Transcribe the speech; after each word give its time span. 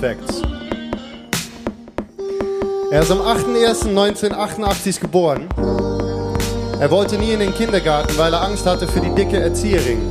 Facts. 0.00 0.42
Er 2.92 3.02
ist 3.02 3.10
am 3.10 3.20
8.1.1988 3.20 5.00
geboren. 5.00 5.48
Er 6.78 6.90
wollte 6.90 7.18
nie 7.18 7.32
in 7.32 7.40
den 7.40 7.52
Kindergarten, 7.52 8.16
weil 8.16 8.32
er 8.32 8.42
Angst 8.42 8.64
hatte 8.64 8.86
für 8.86 9.00
die 9.00 9.12
dicke 9.14 9.38
Erzieherin. 9.38 10.08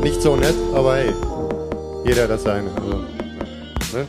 Nicht 0.00 0.22
so 0.22 0.36
nett, 0.36 0.54
aber 0.72 0.96
hey, 0.96 1.12
jeder 2.04 2.28
das 2.28 2.44
seine. 2.44 2.70
Also, 2.76 2.98
ne? 3.96 4.06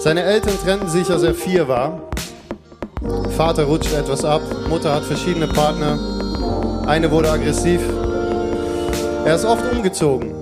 Seine 0.00 0.22
Eltern 0.22 0.54
trennten 0.64 0.88
sich, 0.88 1.10
als 1.10 1.22
er 1.22 1.34
vier 1.34 1.68
war. 1.68 2.00
Vater 3.36 3.64
rutscht 3.64 3.92
etwas 3.92 4.24
ab, 4.24 4.40
Mutter 4.68 4.94
hat 4.94 5.04
verschiedene 5.04 5.48
Partner. 5.48 5.98
Eine 6.86 7.10
wurde 7.10 7.30
aggressiv. 7.30 7.80
Er 9.24 9.34
ist 9.34 9.44
oft 9.44 9.70
umgezogen. 9.70 10.34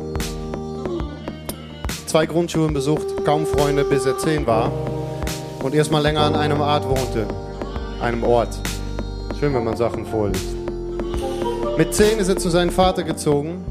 Zwei 2.07 2.27
Grundschulen 2.27 2.75
besucht, 2.75 3.20
kaum 3.25 3.47
Freunde, 3.47 3.85
bis 3.85 4.07
er 4.07 4.19
zehn 4.19 4.47
war. 4.47 4.71
Und 5.63 5.75
erstmal 5.75 6.03
länger 6.03 6.23
an 6.23 6.37
einem 6.37 6.61
Ort 6.61 6.89
wohnte. 6.89 7.27
Einem 8.01 8.25
Ort. 8.25 8.59
Schön, 9.39 9.55
wenn 9.55 9.65
man 9.65 9.77
Sachen 9.77 10.07
vorliest. 10.07 10.57
Mit 11.77 11.95
zehn 11.95 12.19
ist 12.19 12.29
er 12.29 12.37
zu 12.37 12.51
seinem 12.51 12.71
Vater 12.71 13.03
gezogen, 13.03 13.65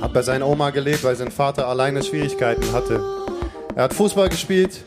hat 0.00 0.12
bei 0.12 0.22
seiner 0.22 0.46
Oma 0.46 0.70
gelebt, 0.70 1.02
weil 1.04 1.16
sein 1.16 1.30
Vater 1.30 1.66
alleine 1.66 2.02
Schwierigkeiten 2.02 2.72
hatte. 2.72 3.00
Er 3.74 3.84
hat 3.84 3.94
Fußball 3.94 4.28
gespielt, 4.28 4.84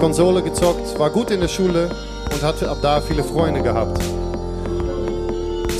Konsole 0.00 0.42
gezockt, 0.42 0.98
war 0.98 1.10
gut 1.10 1.30
in 1.30 1.40
der 1.40 1.48
Schule 1.48 1.90
und 2.32 2.42
hat 2.42 2.62
ab 2.64 2.78
da 2.82 3.00
viele 3.00 3.22
Freunde 3.22 3.62
gehabt. 3.62 4.00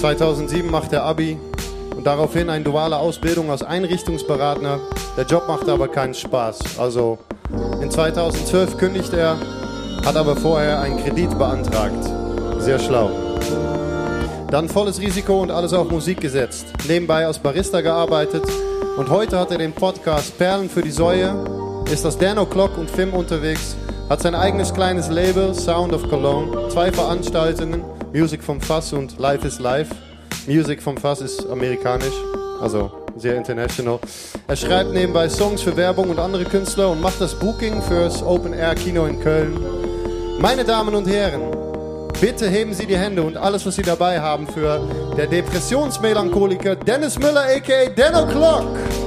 2007 0.00 0.70
macht 0.70 0.92
er 0.92 1.02
Abi 1.02 1.38
und 1.96 2.06
daraufhin 2.06 2.50
eine 2.50 2.62
duale 2.62 2.96
Ausbildung 2.96 3.50
als 3.50 3.62
Einrichtungsberater. 3.62 4.78
Der 5.16 5.24
Job 5.24 5.48
macht 5.48 5.68
aber 5.68 5.88
keinen 5.88 6.14
Spaß. 6.14 6.78
Also 6.78 7.18
in 7.84 7.90
2012 7.90 8.78
kündigt 8.78 9.12
er, 9.12 9.36
hat 10.06 10.16
aber 10.16 10.34
vorher 10.36 10.80
einen 10.80 11.04
Kredit 11.04 11.36
beantragt. 11.38 12.02
Sehr 12.58 12.78
schlau. 12.78 13.10
Dann 14.50 14.70
volles 14.70 14.98
Risiko 15.00 15.42
und 15.42 15.50
alles 15.50 15.74
auf 15.74 15.90
Musik 15.90 16.18
gesetzt. 16.18 16.66
Nebenbei 16.88 17.26
als 17.26 17.38
Barista 17.38 17.82
gearbeitet 17.82 18.42
und 18.96 19.10
heute 19.10 19.38
hat 19.38 19.50
er 19.50 19.58
den 19.58 19.72
Podcast 19.72 20.38
Perlen 20.38 20.70
für 20.70 20.80
die 20.80 20.90
Säue, 20.90 21.34
ist 21.92 22.06
als 22.06 22.16
Dan 22.16 22.38
O'Clock 22.38 22.78
und 22.78 22.90
Film 22.90 23.12
unterwegs, 23.12 23.76
hat 24.08 24.22
sein 24.22 24.34
eigenes 24.34 24.72
kleines 24.72 25.10
Label 25.10 25.54
Sound 25.54 25.92
of 25.92 26.08
Cologne, 26.08 26.70
zwei 26.70 26.90
Veranstaltungen, 26.90 27.82
Music 28.14 28.42
vom 28.42 28.62
Fass 28.62 28.94
und 28.94 29.18
Life 29.18 29.46
is 29.46 29.58
Life. 29.58 29.94
Music 30.46 30.82
vom 30.82 30.96
Fass 30.96 31.20
ist 31.20 31.46
amerikanisch, 31.50 32.14
also 32.62 33.03
sehr 33.16 33.36
international. 33.36 33.98
Er 34.46 34.56
schreibt 34.56 34.92
nebenbei 34.92 35.28
Songs 35.28 35.62
für 35.62 35.76
Werbung 35.76 36.10
und 36.10 36.18
andere 36.18 36.44
Künstler 36.44 36.90
und 36.90 37.00
macht 37.00 37.20
das 37.20 37.34
Booking 37.34 37.82
fürs 37.82 38.22
Open 38.22 38.52
Air 38.52 38.74
Kino 38.74 39.06
in 39.06 39.20
Köln. 39.20 39.58
Meine 40.38 40.64
Damen 40.64 40.94
und 40.94 41.06
Herren, 41.06 41.42
bitte 42.20 42.48
heben 42.48 42.74
Sie 42.74 42.86
die 42.86 42.96
Hände 42.96 43.22
und 43.22 43.36
alles, 43.36 43.64
was 43.66 43.76
Sie 43.76 43.82
dabei 43.82 44.20
haben, 44.20 44.46
für 44.46 44.80
der 45.16 45.26
Depressionsmelancholiker 45.26 46.76
Dennis 46.76 47.18
Müller, 47.18 47.44
aka 47.44 47.88
Dan 47.94 48.14
O'Clock. 48.14 49.03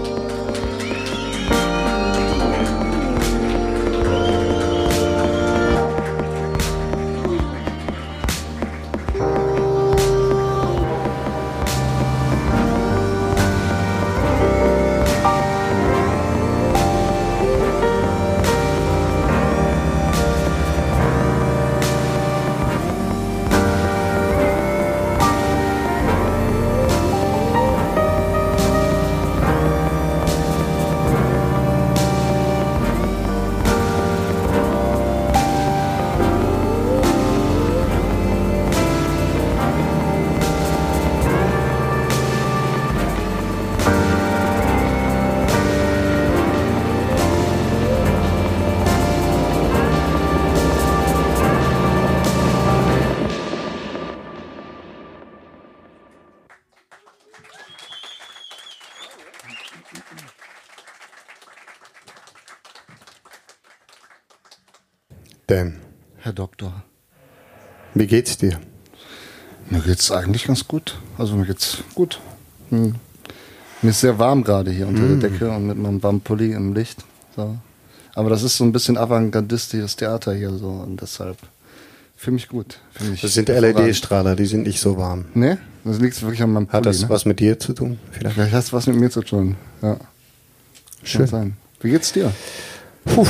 Wie 68.00 68.08
geht's 68.08 68.38
dir? 68.38 68.60
Mir 69.70 69.82
geht's 69.82 70.12
eigentlich 70.12 70.46
ganz 70.46 70.68
gut. 70.68 70.98
Also 71.18 71.36
mir 71.36 71.46
geht's 71.46 71.80
gut. 71.94 72.20
Hm. 72.70 72.96
Mir 73.82 73.90
ist 73.90 74.02
sehr 74.02 74.18
warm 74.18 74.44
gerade 74.44 74.72
hier 74.72 74.88
unter 74.88 75.08
der 75.08 75.30
Decke 75.30 75.52
und 75.52 75.68
mit 75.68 75.78
meinem 75.78 76.02
warmen 76.02 76.22
Pulli 76.22 76.54
im 76.54 76.74
Licht. 76.74 77.04
So. 77.36 77.58
Aber 78.16 78.30
das 78.30 78.44
ist 78.44 78.58
so 78.58 78.64
ein 78.64 78.72
bisschen 78.72 78.98
avantgardistisches 78.98 79.96
Theater 79.96 80.34
hier 80.34 80.52
so 80.52 80.70
und 80.70 81.00
deshalb 81.02 81.38
fühle 82.16 82.36
mich 82.36 82.48
gut. 82.48 82.80
Fühl 82.92 83.10
mich 83.10 83.22
Das 83.22 83.34
sind. 83.34 83.50
LED-Strahler, 83.50 84.36
die 84.36 84.48
sind 84.48 84.66
nicht 84.66 84.80
so 84.80 84.98
warm. 84.98 85.26
Ne? 85.36 85.60
Das 85.84 86.00
liegt 86.00 86.20
wirklich 86.22 86.42
an 86.42 86.52
meinem 86.52 86.66
Pulli. 86.66 86.78
Hat 86.78 86.86
das 86.88 87.02
ne? 87.02 87.10
was 87.10 87.26
mit 87.26 87.40
dir 87.40 87.60
zu 87.60 87.74
tun? 87.74 88.00
Vielleicht? 88.12 88.36
Vielleicht 88.36 88.54
hat 88.54 88.64
es 88.64 88.74
was 88.74 88.88
mit 88.88 88.96
mir 88.96 89.12
zu 89.12 89.22
tun. 89.22 89.56
Ja. 89.82 89.98
Schön. 91.04 91.28
Sein. 91.28 91.58
Wie 91.80 91.92
geht's 91.92 92.12
dir? 92.12 92.34
Puh. 93.06 93.28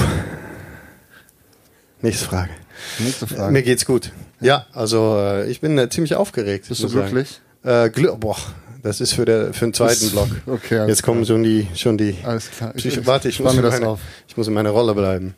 Nächste 2.01 2.25
Frage. 2.25 2.51
Nächste 2.99 3.27
Frage. 3.27 3.51
Mir 3.51 3.63
geht's 3.63 3.85
gut. 3.85 4.11
Ja, 4.39 4.65
also 4.73 5.17
äh, 5.19 5.49
ich 5.49 5.61
bin 5.61 5.77
äh, 5.77 5.89
ziemlich 5.89 6.15
aufgeregt. 6.15 6.67
Bist 6.69 6.83
du 6.83 6.89
glücklich? 6.89 7.41
Äh, 7.63 7.89
Gl 7.89 8.15
boah, 8.17 8.37
das 8.83 9.01
ist 9.01 9.13
für, 9.13 9.25
der, 9.25 9.53
für 9.53 9.65
den 9.65 9.73
zweiten 9.73 10.09
Block. 10.11 10.27
okay, 10.45 10.77
alles 10.77 10.89
Jetzt 10.89 11.03
kommen 11.03 11.25
schon 11.25 11.43
die, 11.43 11.67
schon 11.75 11.97
die. 11.97 12.15
Alles 12.23 12.51
klar. 12.51 12.71
Ich- 12.75 13.05
Warte, 13.05 13.29
ich 13.29 13.39
muss, 13.39 13.55
in 13.55 13.61
meine, 13.61 13.87
auf. 13.87 13.99
ich 14.27 14.37
muss 14.37 14.47
in 14.47 14.53
meiner 14.53 14.69
Rolle 14.69 14.93
bleiben. 14.93 15.33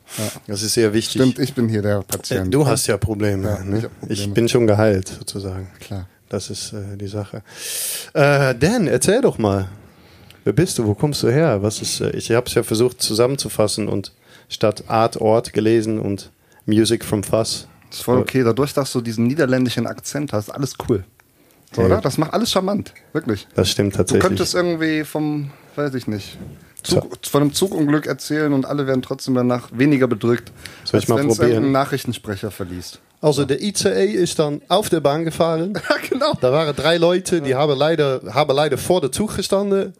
Das 0.48 0.62
ist 0.62 0.74
sehr 0.74 0.94
wichtig. 0.94 1.22
Stimmt, 1.22 1.40
ich 1.40 1.54
bin 1.54 1.70
hier 1.70 1.82
der 1.82 2.00
Äh, 2.00 2.04
Patient. 2.04 2.54
Du 2.54 2.68
hast 2.68 2.88
ja 2.88 2.98
Probleme. 2.98 3.48
Ja, 3.48 3.64
ne? 3.64 3.78
ich 3.78 3.84
Probleme. 3.84 4.14
Ich 4.14 4.34
bin 4.34 4.50
schon 4.50 4.68
geheilt, 4.68 5.08
sozusagen. 5.08 5.70
Klar. 5.80 6.08
Das 6.28 6.50
ist 6.52 6.74
äh, 6.74 6.96
die 6.98 7.08
Sache. 7.08 7.42
Äh, 8.14 8.54
Dan, 8.56 8.88
erzähl 8.88 9.22
doch 9.22 9.38
mal. 9.40 9.70
Wer 10.44 10.54
bist 10.54 10.78
du? 10.78 10.86
Wo 10.86 10.94
kommst 10.94 11.24
du 11.24 11.30
her? 11.30 11.64
Was 11.64 11.82
ist? 11.82 12.02
Äh, 12.02 12.12
ich 12.12 12.30
habe 12.32 12.46
es 12.48 12.54
ja 12.54 12.64
versucht 12.64 13.02
zusammenzufassen 13.02 13.88
und 13.88 14.14
statt 14.50 14.84
Art 14.88 15.18
Ort 15.18 15.54
gelesen 15.54 16.00
und 16.00 16.32
Music 16.66 17.04
from 17.04 17.24
Fuss. 17.24 17.68
Das 17.90 18.00
ist 18.00 18.04
voll 18.06 18.20
okay. 18.20 18.44
Dadurch, 18.44 18.74
dass 18.74 18.92
du 18.92 19.02
diesen 19.02 19.28
niederländischen 19.28 19.88
Akzent 19.88 20.34
hast, 20.34 20.50
alles 20.50 20.76
cool. 20.88 21.04
So, 21.76 21.82
Ja. 21.82 21.88
oder? 21.88 22.02
Das 22.02 22.18
macht 22.18 22.34
alles 22.34 22.52
charmant. 22.52 22.94
Wirklich. 23.14 23.48
Das 23.56 23.70
stimmt 23.70 23.94
Du 23.94 23.98
tatsächlich. 23.98 24.24
könntest 24.26 24.56
irgendwie 24.56 25.04
vom, 25.04 25.52
weiß 25.76 25.94
ich 25.96 26.08
nicht, 26.08 26.38
Zug, 26.84 27.18
von 27.26 27.42
einem 27.42 27.54
Zugunglück 27.54 28.06
erzählen 28.08 28.54
und 28.54 28.66
alle 28.66 28.88
werden 28.88 29.02
trotzdem 29.02 29.36
danach 29.36 29.70
weniger 29.74 30.08
bedrückt, 30.08 30.52
Soll 30.86 31.00
ich 31.02 31.10
als 31.10 31.20
wenn 31.20 31.30
es 31.30 31.40
irgendein 31.40 31.72
Nachrichtensprecher 31.72 32.52
verliest. 32.52 33.00
Also 33.22 33.44
der 33.44 33.62
ICE 33.62 34.06
ist 34.06 34.40
dann 34.40 34.62
auf 34.70 34.88
der 34.90 35.02
Bahn 35.02 35.26
gefahren. 35.26 35.74
Ja, 35.90 35.96
genau. 36.10 36.34
Da 36.40 36.54
waren 36.54 36.74
drei 36.76 36.96
Leute, 36.98 37.42
die 37.42 37.54
haben 37.54 37.78
leider, 37.78 38.22
haben 38.34 38.56
leider 38.56 38.78
vor 38.78 39.02
der 39.02 39.12
Zug 39.12 39.36
gestanden. 39.36 39.94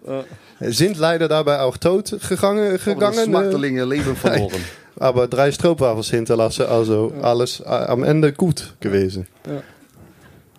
Sind 0.60 0.98
leider 0.98 1.28
dabei 1.28 1.62
auch 1.62 1.78
tot 1.78 2.16
gegangen. 2.28 2.74
Aber 2.74 2.94
gegangen 2.94 3.26
Schmachterling 3.26 3.78
ihr 3.78 3.86
Leben 3.86 4.16
verloren. 4.16 4.64
aber 5.00 5.28
drei 5.28 5.52
Stroopwafels 5.52 6.10
hinterlassen. 6.10 6.66
Also 6.66 7.14
alles 7.22 7.62
äh, 7.62 7.66
am 7.66 8.04
Ende 8.04 8.34
gut 8.34 8.76
gewesen. 8.80 9.28
Ja. 9.48 9.62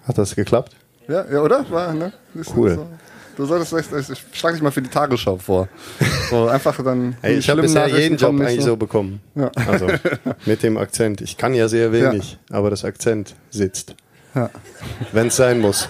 Hat 0.04 0.18
das 0.18 0.34
geklappt? 0.34 0.74
Ja, 1.08 1.24
ja 1.30 1.40
oder? 1.42 1.64
War, 1.70 1.92
ne? 1.92 2.12
Cool. 2.54 2.76
So. 2.76 2.86
Du 3.36 3.46
solltest 3.46 3.72
echt, 3.72 4.10
ich 4.10 4.38
schlag 4.38 4.52
dich 4.52 4.62
mal 4.62 4.70
für 4.70 4.82
die 4.82 4.90
Tagesschau 4.90 5.38
vor. 5.38 5.68
So, 6.28 6.46
einfach 6.48 6.82
dann. 6.82 7.16
Hey, 7.22 7.38
ich 7.38 7.48
habe 7.48 7.62
bisher 7.62 7.88
jeden 7.88 8.16
Job 8.16 8.32
eigentlich 8.32 8.56
nicht 8.56 8.64
so 8.64 8.76
bekommen. 8.76 9.20
Ja. 9.34 9.50
Also 9.66 9.86
mit 10.46 10.62
dem 10.62 10.76
Akzent. 10.76 11.20
Ich 11.20 11.36
kann 11.36 11.54
ja 11.54 11.68
sehr 11.68 11.90
wenig, 11.92 12.38
aber 12.50 12.70
das 12.70 12.84
Akzent 12.84 13.34
sitzt. 13.50 13.94
Ja. 14.34 14.50
Wenn 15.12 15.28
es 15.28 15.36
sein 15.36 15.60
muss. 15.60 15.88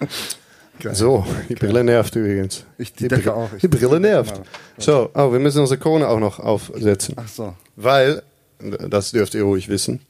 Geil. 0.82 0.94
So, 0.94 1.24
die 1.48 1.54
Brille 1.54 1.84
nervt 1.84 2.16
übrigens. 2.16 2.64
Ich- 2.76 2.92
die 2.92 3.06
Decke 3.08 3.22
Br- 3.30 3.34
auch. 3.36 3.50
Ich- 3.54 3.60
Die 3.60 3.68
Brille 3.68 4.00
nervt. 4.00 4.40
So, 4.78 5.10
oh, 5.14 5.32
wir 5.32 5.38
müssen 5.38 5.60
unsere 5.60 5.78
Krone 5.78 6.08
auch 6.08 6.18
noch 6.18 6.40
aufsetzen. 6.40 7.14
Ach 7.18 7.28
so. 7.28 7.54
Weil, 7.76 8.22
das 8.88 9.12
dürft 9.12 9.34
ihr 9.34 9.44
ruhig 9.44 9.68
wissen, 9.68 10.00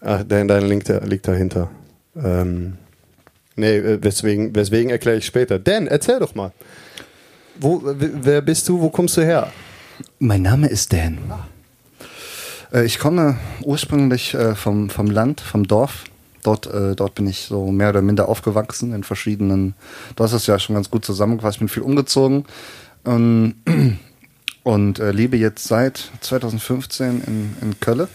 ach, 0.00 0.24
dein, 0.26 0.48
dein 0.48 0.66
Link 0.66 0.84
da, 0.84 0.98
liegt 0.98 1.26
dahinter. 1.28 1.70
Ähm, 2.16 2.76
Nee, 3.60 3.76
äh, 3.78 3.98
weswegen, 4.00 4.54
weswegen 4.54 4.88
erkläre 4.90 5.16
ich 5.16 5.26
später. 5.26 5.58
Dan, 5.58 5.88
erzähl 5.88 6.20
doch 6.20 6.36
mal. 6.36 6.52
Wo, 7.58 7.82
wer 7.84 8.40
bist 8.40 8.68
du? 8.68 8.80
Wo 8.80 8.88
kommst 8.88 9.16
du 9.16 9.22
her? 9.22 9.52
Mein 10.20 10.42
Name 10.42 10.68
ist 10.68 10.92
Dan. 10.92 11.18
Äh, 12.72 12.84
Ich 12.84 13.00
komme 13.00 13.36
ursprünglich 13.64 14.34
äh, 14.34 14.54
vom, 14.54 14.90
vom 14.90 15.10
Land, 15.10 15.40
vom 15.40 15.66
Dorf. 15.66 16.04
Dort, 16.42 16.66
äh, 16.66 16.94
dort 16.94 17.14
bin 17.14 17.26
ich 17.26 17.40
so 17.42 17.70
mehr 17.72 17.90
oder 17.90 18.02
minder 18.02 18.28
aufgewachsen 18.28 18.92
in 18.92 19.02
verschiedenen. 19.04 19.74
Du 20.16 20.24
hast 20.24 20.32
es 20.32 20.46
ja 20.46 20.58
schon 20.58 20.74
ganz 20.74 20.90
gut 20.90 21.04
zusammengefasst. 21.04 21.56
Ich 21.56 21.60
bin 21.60 21.68
viel 21.68 21.82
umgezogen 21.82 22.44
ähm, 23.04 23.54
und 24.62 24.98
äh, 24.98 25.10
lebe 25.10 25.36
jetzt 25.36 25.64
seit 25.66 26.10
2015 26.20 27.22
in, 27.26 27.56
in 27.62 27.80
Köln. 27.80 28.08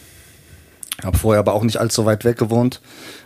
Habe 1.04 1.18
vorher 1.18 1.40
aber 1.40 1.54
auch 1.54 1.64
nicht 1.64 1.78
allzu 1.78 2.06
weit 2.06 2.24
weg 2.24 2.38
gewohnt, 2.38 2.80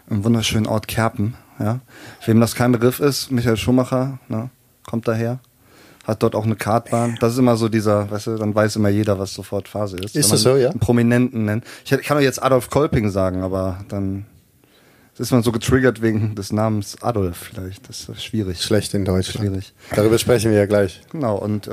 im 0.10 0.24
wunderschönen 0.24 0.66
Ort 0.68 0.88
Kerpen. 0.88 1.36
Ja. 1.60 1.80
Wem 2.26 2.40
das 2.40 2.56
kein 2.56 2.72
Begriff 2.72 3.00
ist, 3.00 3.30
Michael 3.32 3.58
Schumacher, 3.58 4.20
ne, 4.30 4.50
kommt 4.88 5.08
daher. 5.08 5.40
Hat 6.06 6.24
dort 6.24 6.36
auch 6.36 6.46
eine 6.46 6.56
Kartbahn. 6.56 7.18
Das 7.20 7.34
ist 7.34 7.40
immer 7.40 7.58
so 7.58 7.68
dieser, 7.68 8.10
weißt 8.10 8.28
du, 8.28 8.36
dann 8.38 8.56
weiß 8.56 8.78
immer 8.78 8.88
jeder, 8.88 9.20
was 9.20 9.34
sofort 9.34 9.68
Phase 9.68 9.98
ist. 9.98 10.16
Ist 10.16 10.32
das 10.32 10.42
so, 10.42 10.56
ja? 10.56 10.70
einen 10.70 10.80
Prominenten 10.80 11.50
hätte- 11.50 11.66
ich 12.02 12.08
kann 12.08 12.16
doch 12.18 12.24
jetzt 12.24 12.42
Adolf 12.42 12.70
Kolping 12.70 13.10
sagen, 13.10 13.44
aber 13.44 13.84
dann 13.90 14.26
ist 15.20 15.32
man 15.32 15.44
so 15.44 15.52
getriggert 15.52 16.02
wegen 16.02 16.36
des 16.36 16.52
Namens 16.52 17.02
Adolf 17.02 17.50
vielleicht. 17.54 17.88
Das 17.90 18.08
ist 18.10 18.24
schwierig. 18.24 18.62
Schlecht 18.62 18.94
in 18.94 19.06
Deutschland. 19.06 19.48
Schwierig. 19.48 19.74
Darüber 19.96 20.18
sprechen 20.18 20.52
wir 20.52 20.58
ja 20.60 20.66
gleich. 20.66 21.02
Genau, 21.12 21.38
und 21.38 21.68
äh, 21.68 21.72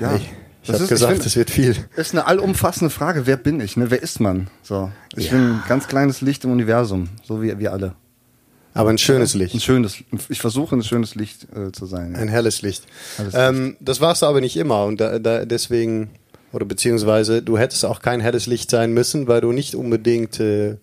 ja. 0.00 0.14
Ich, 0.16 0.28
ich 0.62 0.72
habe 0.72 0.86
gesagt, 0.86 1.24
es 1.26 1.36
wird 1.36 1.50
viel. 1.50 1.76
ist 1.96 2.12
eine 2.12 2.26
allumfassende 2.26 2.90
Frage. 2.90 3.26
Wer 3.26 3.36
bin 3.36 3.60
ich? 3.60 3.76
Ne? 3.76 3.90
Wer 3.90 4.02
ist 4.02 4.20
man? 4.20 4.48
So. 4.62 4.90
Ich 5.14 5.26
Ja. 5.26 5.32
bin 5.32 5.40
ein 5.52 5.62
ganz 5.68 5.86
kleines 5.86 6.20
Licht 6.22 6.44
im 6.44 6.50
Universum, 6.50 7.08
so 7.22 7.40
wie 7.42 7.56
wir 7.58 7.72
alle. 7.72 7.94
Aber 8.74 8.90
ein 8.90 8.98
schönes 8.98 9.34
Ein 9.34 9.38
Licht. 9.40 9.62
schönes, 9.62 9.96
ich 10.28 10.40
versuche 10.40 10.76
ein 10.76 10.82
schönes 10.82 11.14
Licht 11.14 11.46
äh, 11.56 11.72
zu 11.72 11.86
sein. 11.86 12.12
Ja. 12.12 12.18
Ein 12.18 12.28
helles 12.28 12.60
Licht. 12.62 12.84
Helles 13.16 13.32
ähm, 13.34 13.76
das 13.80 14.00
warst 14.00 14.20
du 14.22 14.26
aber 14.26 14.40
nicht 14.40 14.56
immer 14.56 14.84
und 14.84 15.00
da, 15.00 15.18
da, 15.18 15.46
deswegen, 15.46 16.10
oder 16.52 16.66
beziehungsweise 16.66 17.40
du 17.42 17.56
hättest 17.56 17.84
auch 17.86 18.02
kein 18.02 18.20
helles 18.20 18.46
Licht 18.46 18.70
sein 18.70 18.92
müssen, 18.92 19.28
weil 19.28 19.40
du 19.40 19.52
nicht 19.52 19.74
unbedingt 19.74 20.40
äh, 20.40 20.76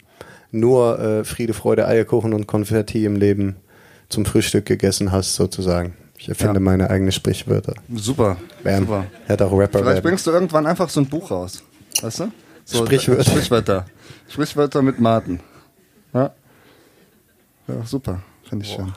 nur 0.54 1.00
äh, 1.00 1.24
Friede, 1.26 1.54
Freude, 1.54 1.88
Eierkuchen 1.88 2.34
und 2.34 2.48
Konfetti 2.48 3.06
im 3.06 3.16
Leben 3.16 3.58
zum 4.10 4.26
Frühstück 4.26 4.66
gegessen 4.66 5.12
hast, 5.12 5.36
sozusagen. 5.36 5.94
Ich 6.18 6.30
erfinde 6.30 6.56
Ja. 6.56 6.60
meine 6.62 6.90
eigenen 6.90 7.12
Sprichwörter. 7.12 7.74
Super. 7.94 8.38
Bam. 8.64 8.82
Super. 8.86 9.06
Hätte 9.26 9.46
auch 9.46 9.52
Rapper 9.52 9.80
Vielleicht 9.80 9.96
werden. 9.96 10.04
bringst 10.04 10.26
du 10.28 10.32
irgendwann 10.32 10.66
einfach 10.66 10.90
so 10.90 11.02
ein 11.02 11.08
Buch 11.08 11.32
raus. 11.32 11.64
Weißt 12.02 12.22
du? 12.22 12.32
So, 12.64 12.86
Sprichwörter. 12.86 13.24
Sprichwörter. 13.30 13.86
Sprichwörter 14.30 14.82
mit 14.82 15.00
Martin. 15.00 15.40
Ja. 16.14 16.32
Ja, 17.68 17.76
super. 17.86 18.22
Finde 18.48 18.66
ich 18.66 18.72
schön. 18.72 18.94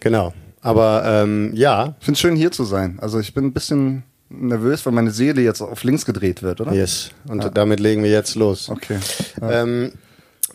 Genau. 0.00 0.32
Aber 0.60 1.02
ähm, 1.06 1.50
ja, 1.54 1.94
Ich 2.00 2.04
finde 2.06 2.16
es 2.16 2.20
schön, 2.20 2.34
hier 2.36 2.50
zu 2.50 2.64
sein. 2.64 2.98
Also 3.00 3.20
ich 3.20 3.32
bin 3.34 3.44
ein 3.44 3.52
bisschen 3.52 4.02
nervös, 4.28 4.84
weil 4.86 4.92
meine 4.92 5.10
Seele 5.12 5.40
jetzt 5.42 5.60
auf 5.60 5.84
links 5.84 6.04
gedreht 6.04 6.42
wird, 6.42 6.60
oder? 6.60 6.72
yes. 6.72 7.10
Und 7.28 7.48
damit 7.56 7.78
legen 7.78 8.02
wir 8.02 8.10
jetzt 8.10 8.34
los. 8.34 8.68
Okay. 8.68 8.98
Ähm, 9.40 9.92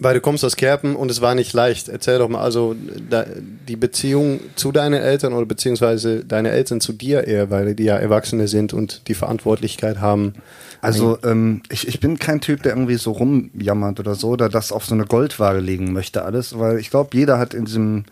weil 0.02 0.16
du 0.16 0.20
kommst 0.20 0.44
aus 0.44 0.56
Kerpen 0.56 0.96
und 0.96 1.12
es 1.12 1.22
war 1.22 1.36
nicht 1.36 1.54
leicht. 1.54 1.88
Erzähl 1.88 2.18
doch 2.18 2.28
mal, 2.28 2.42
also 2.42 2.76
da, 3.08 3.24
die 3.68 3.76
Beziehung 3.76 4.40
zu 4.56 4.72
deinen 4.72 5.00
Eltern 5.00 5.34
oder 5.34 5.46
beziehungsweise 5.46 6.26
deine 6.26 6.50
Eltern 6.50 6.82
zu 6.82 6.92
dir 6.92 7.28
eher, 7.28 7.52
weil 7.52 7.76
die 7.76 7.84
ja 7.84 7.98
Erwachsene 7.98 8.48
sind 8.48 8.74
und 8.74 9.08
die 9.08 9.14
Verantwortlichkeit 9.14 10.02
haben. 10.02 10.34
Also 10.82 11.20
ähm, 11.24 11.62
ich, 11.70 11.88
ich 11.88 12.00
bin 12.00 12.18
kein 12.18 12.42
Typ, 12.42 12.64
der 12.64 12.72
irgendwie 12.72 12.96
so 12.96 13.12
rumjammert 13.12 14.00
oder 14.00 14.16
so, 14.16 14.30
oder 14.30 14.50
das 14.50 14.72
auf 14.72 14.86
so 14.86 14.96
eine 14.96 15.06
Goldwaage 15.06 15.60
legen 15.60 15.94
möchte 15.94 16.26
alles, 16.26 16.58
weil 16.58 16.80
ich 16.80 16.90
glaube, 16.90 17.16
jeder 17.16 17.38
hat 17.38 17.54
in 17.54 17.66
diesem 17.66 18.06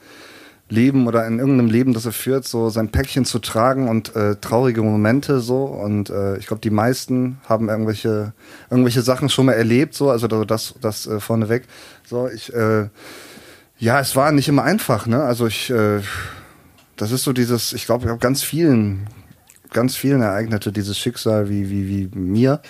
Leben 0.70 1.08
oder 1.08 1.26
in 1.26 1.40
irgendeinem 1.40 1.70
Leben, 1.70 1.94
das 1.94 2.06
er 2.06 2.12
führt, 2.12 2.46
so 2.46 2.70
sein 2.70 2.90
Päckchen 2.90 3.26
zu 3.26 3.40
tragen 3.40 3.90
und 3.90 4.16
äh, 4.16 4.36
traurige 4.36 4.82
Momente 4.82 5.40
so. 5.40 5.66
Und 5.66 6.10
äh, 6.10 6.38
ich 6.38 6.48
glaube, 6.48 6.62
die 6.62 6.70
meisten 6.70 7.40
haben 7.48 7.70
irgendwelche 7.70 8.34
irgendwelche 8.70 9.02
Sachen 9.02 9.30
schon 9.30 9.48
mal 9.48 9.54
erlebt, 9.54 9.94
so. 9.96 10.10
Also 10.10 10.28
das 10.28 10.76
das 10.82 11.08
äh, 11.08 11.20
vorneweg. 11.20 11.64
So 12.06 12.30
ich 12.30 12.54
äh, 12.54 12.90
ja, 13.78 14.00
es 14.00 14.16
war 14.16 14.32
nicht 14.32 14.48
immer 14.48 14.64
einfach, 14.64 15.08
ne? 15.08 15.24
Also 15.24 15.48
ich 15.48 15.70
äh, 15.70 16.02
das 16.96 17.12
ist 17.12 17.24
so 17.24 17.34
dieses, 17.34 17.74
ich 17.74 17.86
glaube, 17.86 18.06
ich 18.06 18.10
habe 18.10 18.20
ganz 18.20 18.44
vielen 18.44 19.08
ganz 19.72 19.96
vielen 19.96 20.22
ereignete 20.22 20.72
dieses 20.72 20.98
Schicksal 20.98 21.50
wie, 21.50 21.70
wie, 21.70 21.88
wie 21.88 22.18
mir, 22.18 22.62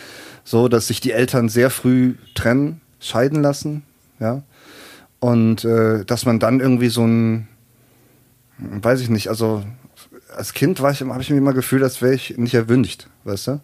so 0.43 0.67
dass 0.67 0.87
sich 0.87 1.01
die 1.01 1.11
Eltern 1.11 1.49
sehr 1.49 1.69
früh 1.69 2.15
trennen, 2.35 2.81
scheiden 2.99 3.41
lassen, 3.41 3.83
ja. 4.19 4.43
Und 5.19 5.65
äh, 5.65 6.05
dass 6.05 6.25
man 6.25 6.39
dann 6.39 6.61
irgendwie 6.61 6.87
so 6.87 7.05
ein, 7.05 7.47
weiß 8.59 9.01
ich 9.01 9.09
nicht, 9.09 9.29
also 9.29 9.63
als 10.35 10.53
Kind 10.53 10.81
war 10.81 10.91
ich, 10.91 11.01
habe 11.01 11.21
ich 11.21 11.29
mir 11.29 11.37
immer 11.37 11.53
gefühlt, 11.53 11.83
als 11.83 12.01
wäre 12.01 12.13
ich 12.13 12.37
nicht 12.37 12.53
erwünscht, 12.53 13.07
weißt 13.23 13.47
du? 13.47 13.61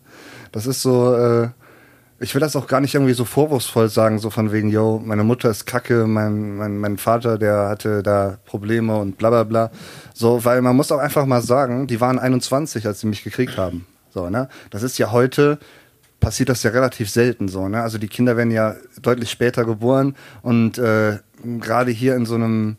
Das 0.51 0.65
ist 0.65 0.81
so, 0.81 1.13
äh, 1.15 1.49
ich 2.19 2.33
will 2.33 2.39
das 2.39 2.55
auch 2.55 2.67
gar 2.67 2.79
nicht 2.81 2.95
irgendwie 2.95 3.13
so 3.13 3.25
vorwurfsvoll 3.25 3.89
sagen, 3.89 4.19
so 4.19 4.29
von 4.29 4.51
wegen, 4.51 4.69
yo, 4.69 5.01
meine 5.03 5.23
Mutter 5.23 5.49
ist 5.49 5.65
kacke, 5.65 6.07
mein, 6.07 6.55
mein, 6.57 6.77
mein 6.77 6.97
Vater, 6.97 7.37
der 7.37 7.67
hatte 7.67 8.03
da 8.03 8.37
Probleme 8.45 8.97
und 8.97 9.17
bla 9.17 9.29
bla 9.29 9.43
bla. 9.43 9.71
So, 10.13 10.45
weil 10.45 10.61
man 10.61 10.75
muss 10.75 10.91
auch 10.91 10.99
einfach 10.99 11.25
mal 11.25 11.41
sagen, 11.41 11.87
die 11.87 11.99
waren 11.99 12.19
21, 12.19 12.87
als 12.87 13.01
sie 13.01 13.07
mich 13.07 13.23
gekriegt 13.23 13.57
haben. 13.57 13.85
So, 14.13 14.29
ne? 14.29 14.47
Das 14.69 14.81
ist 14.81 14.97
ja 14.97 15.11
heute, 15.11 15.59
passiert 16.21 16.49
das 16.49 16.63
ja 16.63 16.71
relativ 16.71 17.09
selten 17.09 17.49
so, 17.49 17.67
ne? 17.67 17.81
Also 17.83 17.97
die 17.97 18.07
Kinder 18.07 18.37
werden 18.37 18.51
ja 18.51 18.75
deutlich 19.01 19.29
später 19.29 19.65
geboren 19.65 20.15
und 20.41 20.77
äh, 20.77 21.19
gerade 21.43 21.91
hier 21.91 22.15
in 22.15 22.25
so 22.25 22.35
einem 22.35 22.77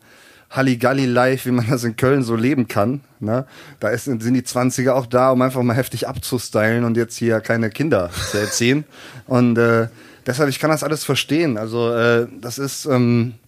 Halligalli-Life, 0.49 1.49
wie 1.49 1.53
man 1.53 1.67
das 1.69 1.83
in 1.83 1.95
Köln 1.95 2.23
so 2.23 2.35
leben 2.35 2.67
kann. 2.67 3.01
Ne? 3.19 3.45
Da 3.79 3.89
ist, 3.89 4.05
sind 4.05 4.23
die 4.23 4.41
20er 4.41 4.91
auch 4.91 5.05
da, 5.05 5.31
um 5.31 5.41
einfach 5.41 5.61
mal 5.61 5.75
heftig 5.75 6.07
abzustylen 6.07 6.83
und 6.83 6.95
jetzt 6.97 7.17
hier 7.17 7.41
keine 7.41 7.69
Kinder 7.69 8.09
zu 8.31 8.37
erziehen. 8.37 8.85
Und 9.27 9.57
äh, 9.57 9.89
deshalb, 10.25 10.49
ich 10.49 10.59
kann 10.59 10.69
das 10.69 10.83
alles 10.83 11.03
verstehen. 11.03 11.57
Also 11.57 11.93
äh, 11.93 12.27
das 12.39 12.59
ist... 12.59 12.85
Ähm, 12.85 13.33
äh, 13.33 13.46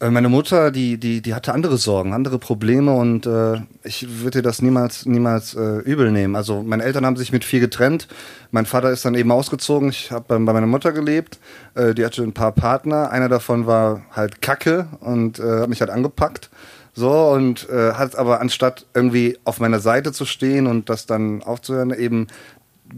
meine 0.00 0.28
Mutter, 0.28 0.70
die, 0.70 0.98
die, 0.98 1.22
die 1.22 1.34
hatte 1.34 1.54
andere 1.54 1.78
Sorgen, 1.78 2.12
andere 2.12 2.38
Probleme 2.38 2.92
und 2.94 3.26
äh, 3.26 3.60
ich 3.84 4.20
würde 4.20 4.40
ihr 4.40 4.42
das 4.42 4.60
niemals, 4.60 5.06
niemals 5.06 5.54
äh, 5.54 5.78
übel 5.78 6.10
nehmen. 6.10 6.36
Also 6.36 6.62
meine 6.62 6.82
Eltern 6.82 7.06
haben 7.06 7.16
sich 7.16 7.32
mit 7.32 7.44
viel 7.44 7.60
getrennt. 7.60 8.08
Mein 8.50 8.66
Vater 8.66 8.90
ist 8.90 9.04
dann 9.04 9.14
eben 9.14 9.30
ausgezogen. 9.30 9.88
Ich 9.90 10.10
habe 10.10 10.24
bei, 10.26 10.38
bei 10.38 10.52
meiner 10.52 10.66
Mutter 10.66 10.92
gelebt. 10.92 11.38
Äh, 11.74 11.94
die 11.94 12.04
hatte 12.04 12.22
ein 12.22 12.32
paar 12.32 12.52
Partner. 12.52 13.10
Einer 13.10 13.28
davon 13.28 13.66
war 13.66 14.02
halt 14.10 14.42
Kacke 14.42 14.88
und 15.00 15.38
äh, 15.38 15.60
hat 15.60 15.68
mich 15.68 15.80
halt 15.80 15.90
angepackt. 15.90 16.50
So 16.92 17.10
und 17.30 17.68
äh, 17.70 17.92
hat 17.92 18.16
aber 18.16 18.40
anstatt 18.40 18.86
irgendwie 18.94 19.38
auf 19.44 19.58
meiner 19.58 19.80
Seite 19.80 20.12
zu 20.12 20.26
stehen 20.26 20.66
und 20.66 20.88
das 20.88 21.06
dann 21.06 21.42
aufzuhören, 21.42 21.92
eben 21.92 22.26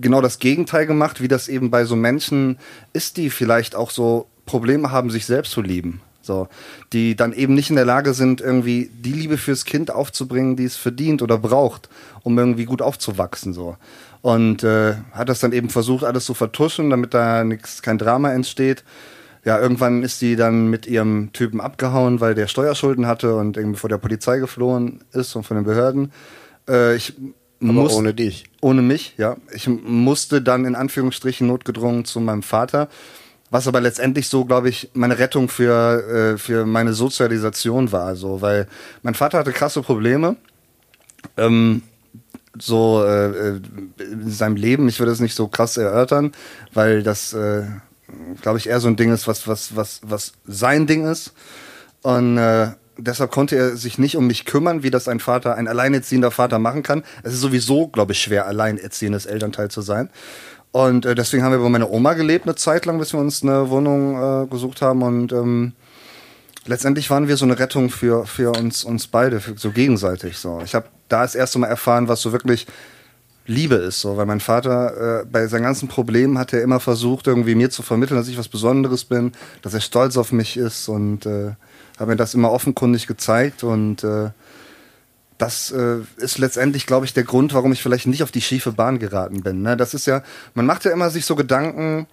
genau 0.01 0.21
das 0.21 0.39
Gegenteil 0.39 0.87
gemacht, 0.87 1.21
wie 1.23 1.29
das 1.29 1.49
eben 1.49 1.71
bei 1.71 1.85
so 1.85 1.97
Menschen 1.97 2.59
ist, 2.93 3.17
die 3.17 3.31
vielleicht 3.31 3.75
auch 3.75 3.91
so 3.91 4.27
Probleme 4.45 4.91
haben, 4.91 5.11
sich 5.11 5.27
selbst 5.27 5.53
zu 5.53 5.63
lieben. 5.63 6.01
So, 6.27 6.49
die 6.93 7.17
dann 7.17 7.33
eben 7.33 7.55
nicht 7.55 7.71
in 7.71 7.77
der 7.77 7.85
Lage 7.85 8.13
sind, 8.15 8.41
irgendwie 8.41 8.91
die 8.93 9.13
Liebe 9.13 9.39
fürs 9.39 9.65
Kind 9.65 9.91
aufzubringen, 9.91 10.57
die 10.57 10.65
es 10.65 10.77
verdient 10.77 11.23
oder 11.23 11.39
braucht, 11.39 11.89
um 12.23 12.39
irgendwie 12.39 12.65
gut 12.65 12.83
aufzuwachsen. 12.83 13.55
So. 13.55 13.77
Und 14.23 14.65
äh, 14.65 14.97
hat 15.13 15.29
das 15.29 15.41
dann 15.41 15.53
eben 15.53 15.71
versucht, 15.71 16.05
alles 16.05 16.25
zu 16.25 16.35
vertuschen, 16.35 16.91
damit 16.91 17.15
da 17.15 17.45
nichts, 17.45 17.81
kein 17.83 17.99
Drama 17.99 18.33
entsteht. 18.33 18.85
Ja, 19.45 19.61
irgendwann 19.61 20.03
ist 20.03 20.19
sie 20.19 20.35
dann 20.35 20.69
mit 20.69 20.89
ihrem 20.89 21.33
Typen 21.33 21.61
abgehauen, 21.61 22.21
weil 22.21 22.35
der 22.35 22.49
Steuerschulden 22.49 23.07
hatte 23.07 23.37
und 23.37 23.57
irgendwie 23.57 23.79
vor 23.79 23.89
der 23.89 23.99
Polizei 23.99 24.39
geflohen 24.39 25.05
ist 25.13 25.37
und 25.37 25.45
von 25.45 25.57
den 25.57 25.65
Behörden. 25.65 26.11
Äh, 26.69 26.97
ich 26.97 27.15
muss, 27.61 27.95
ohne 27.95 28.13
dich. 28.13 28.47
ohne 28.61 28.83
mich, 28.83 29.15
ja. 29.17 29.37
Ich 29.53 29.69
musste 29.69 30.43
dann 30.43 30.65
in 30.65 30.75
Anführungsstrichen 30.75 31.47
notgedrungen 31.47 32.05
zu 32.05 32.21
meinem 32.21 32.43
Vater, 32.43 32.89
was 33.51 33.69
aber 33.69 33.81
letztendlich 33.81 34.29
so, 34.29 34.45
glaube 34.45 34.69
ich, 34.69 34.91
meine 34.95 35.19
Rettung 35.19 35.49
für, 35.49 36.35
äh, 36.35 36.39
für 36.39 36.67
meine 36.67 36.93
Sozialisation 36.93 37.93
war. 37.93 38.17
So, 38.17 38.41
weil 38.41 38.67
mein 39.03 39.15
Vater 39.15 39.39
hatte 39.39 39.53
krasse 39.53 39.83
Probleme. 39.83 40.37
Ähm, 41.37 41.83
so 42.59 43.05
äh, 43.05 43.27
äh, 43.31 43.61
in 43.99 44.31
seinem 44.31 44.57
Leben, 44.57 44.89
ich 44.89 44.99
würde 44.99 45.13
es 45.13 45.21
nicht 45.21 45.35
so 45.35 45.49
krass 45.49 45.77
erörtern, 45.77 46.33
weil 46.73 47.03
das, 47.03 47.33
äh, 47.33 47.65
glaube 48.41 48.59
ich, 48.59 48.69
eher 48.69 48.81
so 48.81 48.89
ein 48.89 48.97
Ding 48.97 49.13
ist, 49.13 49.29
was, 49.29 49.47
was, 49.47 49.77
was, 49.77 50.01
was 50.03 50.33
sein 50.47 50.87
Ding 50.87 51.07
ist. 51.07 51.33
Und 52.03 52.39
äh, 52.39 52.69
deshalb 52.99 53.31
konnte 53.31 53.57
er 53.57 53.77
sich 53.77 53.99
nicht 53.99 54.17
um 54.17 54.27
mich 54.27 54.45
kümmern, 54.45 54.83
wie 54.83 54.91
das 54.91 55.09
ein 55.09 55.21
Vater, 55.21 55.57
ein 55.57 55.69
alleinerziehender 55.69 56.31
Vater 56.31 56.59
machen 56.59 56.83
kann. 56.83 57.03
Es 57.23 57.35
ist 57.35 57.41
sowieso, 57.41 57.89
glaube 57.89 58.13
ich, 58.13 58.21
schwer, 58.21 58.47
alleinerziehendes 58.47 59.27
Elternteil 59.27 59.71
zu 59.71 59.83
sein. 59.83 60.11
Und 60.77 61.07
äh, 61.07 61.15
deswegen 61.15 61.43
haben 61.43 61.53
wir 61.53 61.59
bei 61.59 61.71
meiner 61.71 61.91
Oma 61.91 62.13
gelebt 62.13 62.45
eine 62.45 62.55
Zeit 62.55 62.85
lang, 62.85 62.99
bis 62.99 63.15
wir 63.15 63.21
uns 63.21 63.43
eine 63.43 63.71
Wohnung 63.71 64.45
äh, 64.45 64.47
gesucht 64.47 64.83
haben. 64.83 65.01
Und 65.01 65.33
ähm, 65.33 65.73
letztendlich 66.67 67.09
waren 67.09 67.29
wir 67.29 67.39
so 67.39 67.47
eine 67.47 67.59
Rettung 67.59 67.89
für, 67.89 68.27
für 68.27 68.53
uns, 68.53 68.85
uns 68.85 69.07
beide, 69.07 69.41
für, 69.41 69.57
so 69.57 69.71
gegenseitig. 69.71 70.37
So. 70.37 70.61
Ich 70.63 70.75
habe 70.75 70.89
da 71.09 71.23
das 71.23 71.35
erste 71.35 71.59
Mal 71.59 71.69
erfahren, 71.69 72.09
was 72.09 72.21
so 72.21 72.31
wirklich 72.31 72.67
Liebe 73.47 73.77
ist, 73.77 74.03
so, 74.03 74.19
weil 74.19 74.27
mein 74.27 74.41
Vater 74.41 75.21
äh, 75.23 75.25
bei 75.25 75.47
seinen 75.47 75.63
ganzen 75.63 75.89
Problemen 75.89 76.37
hat 76.37 76.53
er 76.53 76.61
immer 76.61 76.79
versucht, 76.79 77.27
irgendwie 77.27 77.55
mir 77.55 77.71
zu 77.71 77.83
vermitteln, 77.83 78.19
dass 78.19 78.29
ich 78.29 78.37
was 78.37 78.49
Besonderes 78.49 79.05
bin, 79.05 79.33
dass 79.63 79.73
er 79.73 79.81
stolz 79.81 80.19
auf 80.19 80.31
mich 80.31 80.59
ist 80.59 80.91
und 80.91 81.25
äh, 81.25 81.53
hat 81.99 82.07
mir 82.07 82.17
das 82.17 82.35
immer 82.35 82.53
offenkundig 82.53 83.07
gezeigt 83.07 83.65
und 83.65 84.05
äh, 84.05 84.29
das 85.39 85.71
äh, 85.71 85.99
ist 86.17 86.39
letztendlich, 86.39 86.87
glaube 86.87 87.07
ich, 87.07 87.13
der 87.13 87.25
Grund, 87.25 87.53
warum 87.55 87.73
ich 87.73 87.83
vielleicht 87.83 88.07
nicht 88.07 88.23
auf 88.23 88.31
die 88.31 88.41
schiefe 88.41 88.73
Bahn 88.73 88.99
geraten 88.99 89.43
bin. 89.43 89.63
Ne? 89.63 89.77
Das 89.77 89.95
ist 89.95 90.07
ja, 90.07 90.23
man 90.55 90.67
macht 90.67 90.85
ja 90.85 90.93
immer 90.93 91.11
sich 91.11 91.27
so 91.27 91.37
Gedanken, 91.37 92.07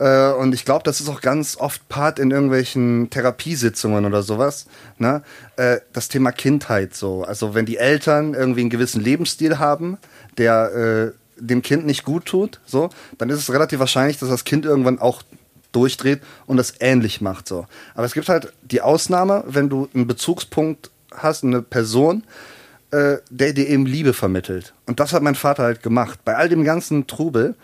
äh, 0.00 0.32
und 0.32 0.54
ich 0.54 0.64
glaube, 0.64 0.82
das 0.82 1.00
ist 1.00 1.08
auch 1.08 1.20
ganz 1.20 1.58
oft 1.58 1.88
Part 1.88 2.18
in 2.18 2.30
irgendwelchen 2.30 3.10
Therapiesitzungen 3.10 4.06
oder 4.06 4.22
sowas. 4.22 4.66
Ne? 4.98 5.22
Äh, 5.56 5.80
das 5.92 6.08
Thema 6.08 6.32
Kindheit 6.32 6.94
so. 6.94 7.22
Also 7.22 7.54
wenn 7.54 7.66
die 7.66 7.76
Eltern 7.76 8.34
irgendwie 8.34 8.60
einen 8.60 8.70
gewissen 8.70 9.02
Lebensstil 9.02 9.58
haben, 9.58 9.98
der 10.38 11.12
äh, 11.12 11.12
dem 11.36 11.60
Kind 11.62 11.84
nicht 11.84 12.04
gut 12.04 12.24
tut, 12.24 12.60
so, 12.64 12.88
dann 13.18 13.28
ist 13.28 13.38
es 13.38 13.52
relativ 13.52 13.78
wahrscheinlich, 13.78 14.18
dass 14.18 14.30
das 14.30 14.44
Kind 14.44 14.64
irgendwann 14.64 14.98
auch 14.98 15.22
durchdreht 15.72 16.22
und 16.46 16.56
das 16.56 16.74
ähnlich 16.80 17.20
macht. 17.20 17.46
So. 17.46 17.66
Aber 17.94 18.06
es 18.06 18.14
gibt 18.14 18.28
halt 18.28 18.52
die 18.62 18.80
Ausnahme, 18.80 19.44
wenn 19.46 19.68
du 19.68 19.88
einen 19.94 20.06
Bezugspunkt 20.06 20.90
hast, 21.14 21.44
eine 21.44 21.60
Person, 21.62 22.24
äh, 22.90 23.18
der 23.30 23.52
dir 23.52 23.68
eben 23.68 23.86
Liebe 23.86 24.12
vermittelt. 24.12 24.74
Und 24.86 25.00
das 25.00 25.12
hat 25.12 25.22
mein 25.22 25.34
Vater 25.34 25.62
halt 25.62 25.82
gemacht. 25.82 26.20
Bei 26.24 26.36
all 26.36 26.48
dem 26.48 26.64
ganzen 26.64 27.06
Trubel 27.06 27.54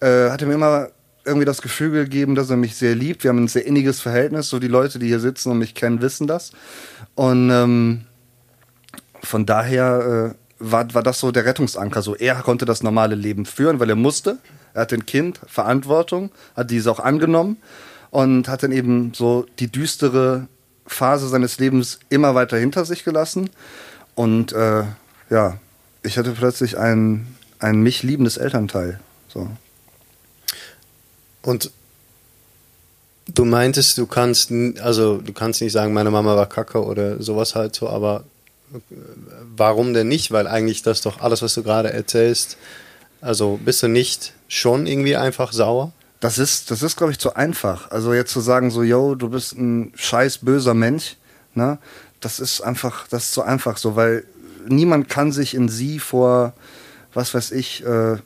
äh, 0.00 0.30
hat 0.30 0.42
er 0.42 0.48
mir 0.48 0.54
immer 0.54 0.88
irgendwie 1.24 1.44
das 1.44 1.60
Gefühl 1.60 1.90
gegeben, 1.90 2.34
dass 2.34 2.50
er 2.50 2.56
mich 2.56 2.76
sehr 2.76 2.94
liebt. 2.94 3.24
Wir 3.24 3.30
haben 3.30 3.44
ein 3.44 3.48
sehr 3.48 3.66
inniges 3.66 4.00
Verhältnis. 4.00 4.48
So 4.48 4.58
die 4.58 4.68
Leute, 4.68 4.98
die 4.98 5.08
hier 5.08 5.20
sitzen 5.20 5.50
und 5.50 5.58
mich 5.58 5.74
kennen, 5.74 6.00
wissen 6.00 6.26
das. 6.26 6.52
Und 7.14 7.50
ähm, 7.50 8.06
von 9.22 9.44
daher 9.44 10.34
äh, 10.34 10.34
war, 10.58 10.94
war 10.94 11.02
das 11.02 11.20
so 11.20 11.32
der 11.32 11.44
Rettungsanker. 11.44 12.02
So 12.02 12.14
er 12.14 12.36
konnte 12.36 12.64
das 12.64 12.82
normale 12.82 13.16
Leben 13.16 13.44
führen, 13.44 13.80
weil 13.80 13.90
er 13.90 13.96
musste. 13.96 14.38
Er 14.72 14.82
hatte 14.82 14.94
ein 14.94 15.06
Kind, 15.06 15.40
Verantwortung, 15.46 16.30
hat 16.54 16.70
diese 16.70 16.90
auch 16.90 17.00
angenommen 17.00 17.56
und 18.10 18.48
hat 18.48 18.62
dann 18.62 18.72
eben 18.72 19.12
so 19.14 19.46
die 19.58 19.70
düstere 19.70 20.48
Phase 20.86 21.28
seines 21.28 21.58
Lebens 21.58 21.98
immer 22.08 22.34
weiter 22.34 22.56
hinter 22.56 22.84
sich 22.84 23.04
gelassen. 23.04 23.50
Und 24.16 24.52
äh, 24.52 24.84
ja, 25.30 25.58
ich 26.02 26.18
hatte 26.18 26.32
plötzlich 26.32 26.78
ein, 26.78 27.36
ein 27.60 27.82
mich 27.82 28.02
liebendes 28.02 28.38
Elternteil. 28.38 28.98
So. 29.28 29.48
Und 31.42 31.70
du 33.32 33.44
meintest, 33.44 33.98
du 33.98 34.06
kannst, 34.06 34.50
also 34.80 35.18
du 35.18 35.32
kannst 35.32 35.60
nicht 35.60 35.72
sagen, 35.72 35.92
meine 35.92 36.10
Mama 36.10 36.34
war 36.34 36.48
kacke 36.48 36.82
oder 36.82 37.22
sowas 37.22 37.54
halt 37.54 37.74
so, 37.74 37.88
aber 37.88 38.24
äh, 38.72 38.78
warum 39.56 39.94
denn 39.94 40.08
nicht? 40.08 40.32
Weil 40.32 40.48
eigentlich 40.48 40.82
das 40.82 41.02
doch 41.02 41.20
alles, 41.20 41.42
was 41.42 41.54
du 41.54 41.62
gerade 41.62 41.92
erzählst, 41.92 42.56
also 43.20 43.60
bist 43.64 43.82
du 43.82 43.88
nicht 43.88 44.32
schon 44.48 44.86
irgendwie 44.86 45.16
einfach 45.16 45.52
sauer? 45.52 45.92
Das 46.20 46.38
ist, 46.38 46.70
das 46.70 46.82
ist, 46.82 46.96
glaube 46.96 47.12
ich, 47.12 47.18
zu 47.18 47.34
einfach. 47.36 47.90
Also 47.90 48.14
jetzt 48.14 48.32
zu 48.32 48.40
sagen, 48.40 48.70
so, 48.70 48.82
yo, 48.82 49.14
du 49.14 49.28
bist 49.28 49.52
ein 49.52 49.92
scheiß 49.94 50.38
böser 50.38 50.72
Mensch, 50.72 51.16
ne? 51.54 51.78
Das 52.20 52.40
ist 52.40 52.60
einfach, 52.60 53.06
das 53.08 53.24
ist 53.24 53.32
zu 53.32 53.42
einfach 53.42 53.76
so, 53.76 53.96
weil 53.96 54.24
niemand 54.68 55.08
kann 55.08 55.32
sich 55.32 55.54
in 55.54 55.68
sie 55.68 55.98
vor, 55.98 56.54
was 57.12 57.34
weiß 57.34 57.52
ich, 57.52 57.84
äh, 57.84 58.16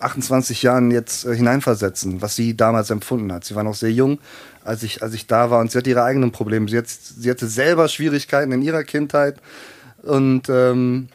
28 0.00 0.62
Jahren 0.62 0.90
jetzt 0.90 1.24
äh, 1.26 1.36
hineinversetzen, 1.36 2.22
was 2.22 2.36
sie 2.36 2.56
damals 2.56 2.90
empfunden 2.90 3.32
hat. 3.32 3.44
Sie 3.44 3.54
war 3.54 3.62
noch 3.62 3.74
sehr 3.74 3.92
jung, 3.92 4.18
als 4.64 4.82
ich, 4.82 5.02
als 5.02 5.14
ich 5.14 5.26
da 5.26 5.50
war 5.50 5.60
und 5.60 5.70
sie 5.70 5.78
hat 5.78 5.86
ihre 5.86 6.02
eigenen 6.02 6.32
Probleme. 6.32 6.68
Sie, 6.68 6.78
hat, 6.78 6.88
sie 6.88 7.30
hatte 7.30 7.46
selber 7.46 7.88
Schwierigkeiten 7.88 8.52
in 8.52 8.62
ihrer 8.62 8.84
Kindheit 8.84 9.36
und 10.02 10.48
ähm, 10.48 11.08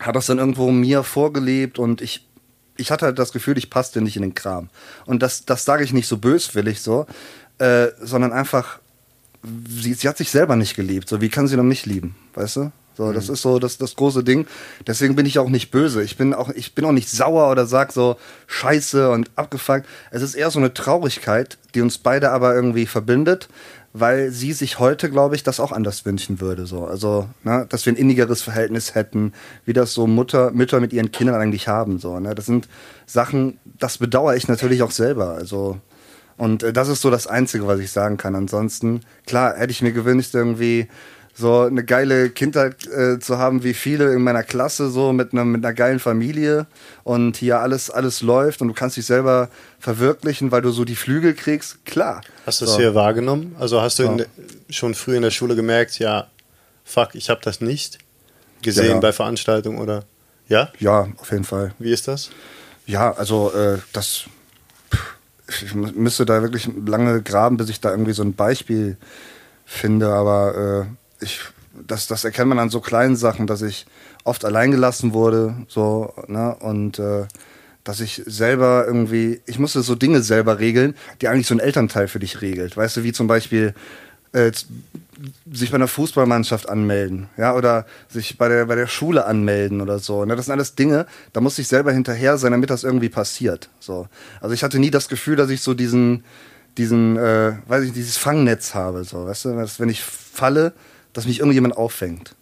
hat 0.00 0.14
das 0.14 0.26
dann 0.26 0.38
irgendwo 0.38 0.70
mir 0.70 1.02
vorgelebt 1.02 1.78
und 1.78 2.00
ich, 2.00 2.26
ich 2.76 2.90
hatte 2.90 3.06
halt 3.06 3.18
das 3.18 3.32
Gefühl, 3.32 3.58
ich 3.58 3.70
passte 3.70 4.00
nicht 4.00 4.16
in 4.16 4.22
den 4.22 4.34
Kram. 4.34 4.68
Und 5.06 5.22
das, 5.22 5.44
das 5.44 5.64
sage 5.64 5.84
ich 5.84 5.92
nicht 5.92 6.06
so 6.06 6.18
böswillig 6.18 6.80
so, 6.80 7.06
äh, 7.58 7.88
sondern 8.00 8.32
einfach, 8.32 8.78
sie, 9.68 9.94
sie 9.94 10.08
hat 10.08 10.16
sich 10.16 10.30
selber 10.30 10.56
nicht 10.56 10.76
geliebt. 10.76 11.08
So, 11.08 11.20
wie 11.20 11.28
kann 11.28 11.48
sie 11.48 11.56
noch 11.56 11.64
mich 11.64 11.86
lieben, 11.86 12.14
weißt 12.34 12.56
du? 12.56 12.72
So, 12.96 13.12
das 13.12 13.28
mhm. 13.28 13.34
ist 13.34 13.42
so 13.42 13.58
das, 13.58 13.76
das 13.76 13.94
große 13.94 14.24
Ding. 14.24 14.46
Deswegen 14.86 15.16
bin 15.16 15.26
ich 15.26 15.38
auch 15.38 15.50
nicht 15.50 15.70
böse. 15.70 16.02
Ich 16.02 16.16
bin 16.16 16.32
auch, 16.32 16.48
ich 16.50 16.74
bin 16.74 16.84
auch 16.86 16.92
nicht 16.92 17.10
sauer 17.10 17.50
oder 17.50 17.66
sag 17.66 17.92
so 17.92 18.16
Scheiße 18.46 19.10
und 19.10 19.30
abgefuckt. 19.36 19.86
Es 20.10 20.22
ist 20.22 20.34
eher 20.34 20.50
so 20.50 20.58
eine 20.58 20.72
Traurigkeit, 20.72 21.58
die 21.74 21.82
uns 21.82 21.98
beide 21.98 22.30
aber 22.30 22.54
irgendwie 22.54 22.86
verbindet, 22.86 23.48
weil 23.92 24.30
sie 24.30 24.52
sich 24.52 24.78
heute, 24.78 25.10
glaube 25.10 25.36
ich, 25.36 25.42
das 25.42 25.60
auch 25.60 25.72
anders 25.72 26.06
wünschen 26.06 26.40
würde. 26.40 26.64
So, 26.64 26.86
also, 26.86 27.28
ne, 27.44 27.66
dass 27.68 27.84
wir 27.84 27.92
ein 27.92 27.96
innigeres 27.96 28.40
Verhältnis 28.40 28.94
hätten, 28.94 29.34
wie 29.66 29.74
das 29.74 29.92
so 29.92 30.06
Mutter, 30.06 30.50
Mütter 30.52 30.80
mit 30.80 30.94
ihren 30.94 31.12
Kindern 31.12 31.40
eigentlich 31.40 31.68
haben. 31.68 31.98
So, 31.98 32.18
ne, 32.18 32.34
das 32.34 32.46
sind 32.46 32.66
Sachen, 33.04 33.58
das 33.78 33.98
bedauere 33.98 34.36
ich 34.36 34.48
natürlich 34.48 34.82
auch 34.82 34.90
selber. 34.90 35.34
Also 35.34 35.78
und 36.36 36.62
äh, 36.62 36.72
das 36.72 36.88
ist 36.88 37.00
so 37.00 37.10
das 37.10 37.26
Einzige, 37.26 37.66
was 37.66 37.80
ich 37.80 37.90
sagen 37.90 38.16
kann. 38.16 38.34
Ansonsten, 38.34 39.00
klar, 39.26 39.56
hätte 39.56 39.70
ich 39.70 39.82
mir 39.82 39.92
gewünscht, 39.92 40.34
irgendwie 40.34 40.88
so 41.38 41.62
eine 41.62 41.84
geile 41.84 42.30
Kindheit 42.30 42.86
äh, 42.86 43.18
zu 43.18 43.38
haben 43.38 43.62
wie 43.62 43.74
viele 43.74 44.12
in 44.14 44.22
meiner 44.22 44.42
Klasse, 44.42 44.88
so 44.88 45.12
mit 45.12 45.32
einer, 45.32 45.44
mit 45.44 45.64
einer 45.64 45.74
geilen 45.74 45.98
Familie 45.98 46.66
und 47.04 47.36
hier 47.36 47.60
alles, 47.60 47.90
alles 47.90 48.22
läuft 48.22 48.62
und 48.62 48.68
du 48.68 48.74
kannst 48.74 48.96
dich 48.96 49.04
selber 49.04 49.50
verwirklichen, 49.78 50.50
weil 50.50 50.62
du 50.62 50.70
so 50.70 50.86
die 50.86 50.96
Flügel 50.96 51.34
kriegst, 51.34 51.84
klar. 51.84 52.22
Hast 52.46 52.62
du 52.62 52.64
das 52.64 52.74
so. 52.74 52.80
hier 52.80 52.94
wahrgenommen? 52.94 53.54
Also 53.58 53.82
hast 53.82 53.98
du 53.98 54.04
so. 54.04 54.12
in, 54.12 54.26
schon 54.70 54.94
früh 54.94 55.14
in 55.14 55.22
der 55.22 55.30
Schule 55.30 55.54
gemerkt, 55.56 55.98
ja, 55.98 56.28
fuck, 56.84 57.14
ich 57.14 57.28
habe 57.28 57.40
das 57.44 57.60
nicht 57.60 57.98
gesehen 58.62 58.86
ja. 58.86 59.00
bei 59.00 59.12
Veranstaltungen 59.12 59.78
oder? 59.78 60.04
Ja? 60.48 60.70
Ja, 60.78 61.08
auf 61.18 61.32
jeden 61.32 61.44
Fall. 61.44 61.74
Wie 61.78 61.92
ist 61.92 62.08
das? 62.08 62.30
Ja, 62.86 63.12
also 63.12 63.52
äh, 63.52 63.78
das 63.92 64.24
ich 65.48 65.74
müsste 65.74 66.26
da 66.26 66.42
wirklich 66.42 66.68
lange 66.86 67.22
graben, 67.22 67.56
bis 67.56 67.68
ich 67.68 67.80
da 67.80 67.90
irgendwie 67.90 68.12
so 68.12 68.22
ein 68.22 68.34
Beispiel 68.34 68.96
finde, 69.64 70.08
aber 70.08 70.86
äh, 71.20 71.24
ich, 71.24 71.40
das, 71.86 72.06
das 72.06 72.24
erkennt 72.24 72.48
man 72.48 72.58
an 72.58 72.70
so 72.70 72.80
kleinen 72.80 73.16
Sachen, 73.16 73.46
dass 73.46 73.62
ich 73.62 73.86
oft 74.24 74.44
alleingelassen 74.44 75.12
wurde, 75.12 75.54
so, 75.68 76.12
ne, 76.26 76.56
und 76.60 76.98
äh, 76.98 77.26
dass 77.84 78.00
ich 78.00 78.22
selber 78.26 78.84
irgendwie, 78.86 79.40
ich 79.46 79.60
musste 79.60 79.82
so 79.82 79.94
Dinge 79.94 80.20
selber 80.20 80.58
regeln, 80.58 80.96
die 81.20 81.28
eigentlich 81.28 81.46
so 81.46 81.54
ein 81.54 81.60
Elternteil 81.60 82.08
für 82.08 82.18
dich 82.18 82.40
regelt. 82.42 82.76
Weißt 82.76 82.96
du, 82.96 83.04
wie 83.04 83.12
zum 83.12 83.28
Beispiel 83.28 83.74
äh, 84.36 84.52
sich 85.50 85.70
bei 85.70 85.76
einer 85.76 85.88
Fußballmannschaft 85.88 86.68
anmelden, 86.68 87.28
ja, 87.38 87.54
oder 87.54 87.86
sich 88.08 88.36
bei 88.36 88.48
der, 88.48 88.66
bei 88.66 88.74
der 88.74 88.86
Schule 88.86 89.24
anmelden 89.24 89.80
oder 89.80 89.98
so. 89.98 90.26
Ne? 90.26 90.36
Das 90.36 90.44
sind 90.44 90.52
alles 90.52 90.74
Dinge, 90.74 91.06
da 91.32 91.40
muss 91.40 91.58
ich 91.58 91.68
selber 91.68 91.90
hinterher 91.90 92.36
sein, 92.36 92.52
damit 92.52 92.68
das 92.68 92.84
irgendwie 92.84 93.08
passiert. 93.08 93.70
So. 93.80 94.08
Also 94.42 94.54
ich 94.54 94.62
hatte 94.62 94.78
nie 94.78 94.90
das 94.90 95.08
Gefühl, 95.08 95.36
dass 95.36 95.48
ich 95.48 95.62
so 95.62 95.72
diesen, 95.72 96.22
diesen, 96.76 97.16
äh, 97.16 97.54
weiß 97.66 97.84
ich, 97.84 97.92
dieses 97.94 98.18
Fangnetz 98.18 98.74
habe, 98.74 99.04
so, 99.04 99.26
weißt 99.26 99.46
du, 99.46 99.56
dass 99.56 99.80
wenn 99.80 99.88
ich 99.88 100.02
falle, 100.04 100.74
dass 101.14 101.26
mich 101.26 101.38
irgendjemand 101.38 101.78
auffängt. 101.78 102.34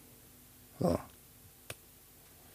So. 0.81 0.99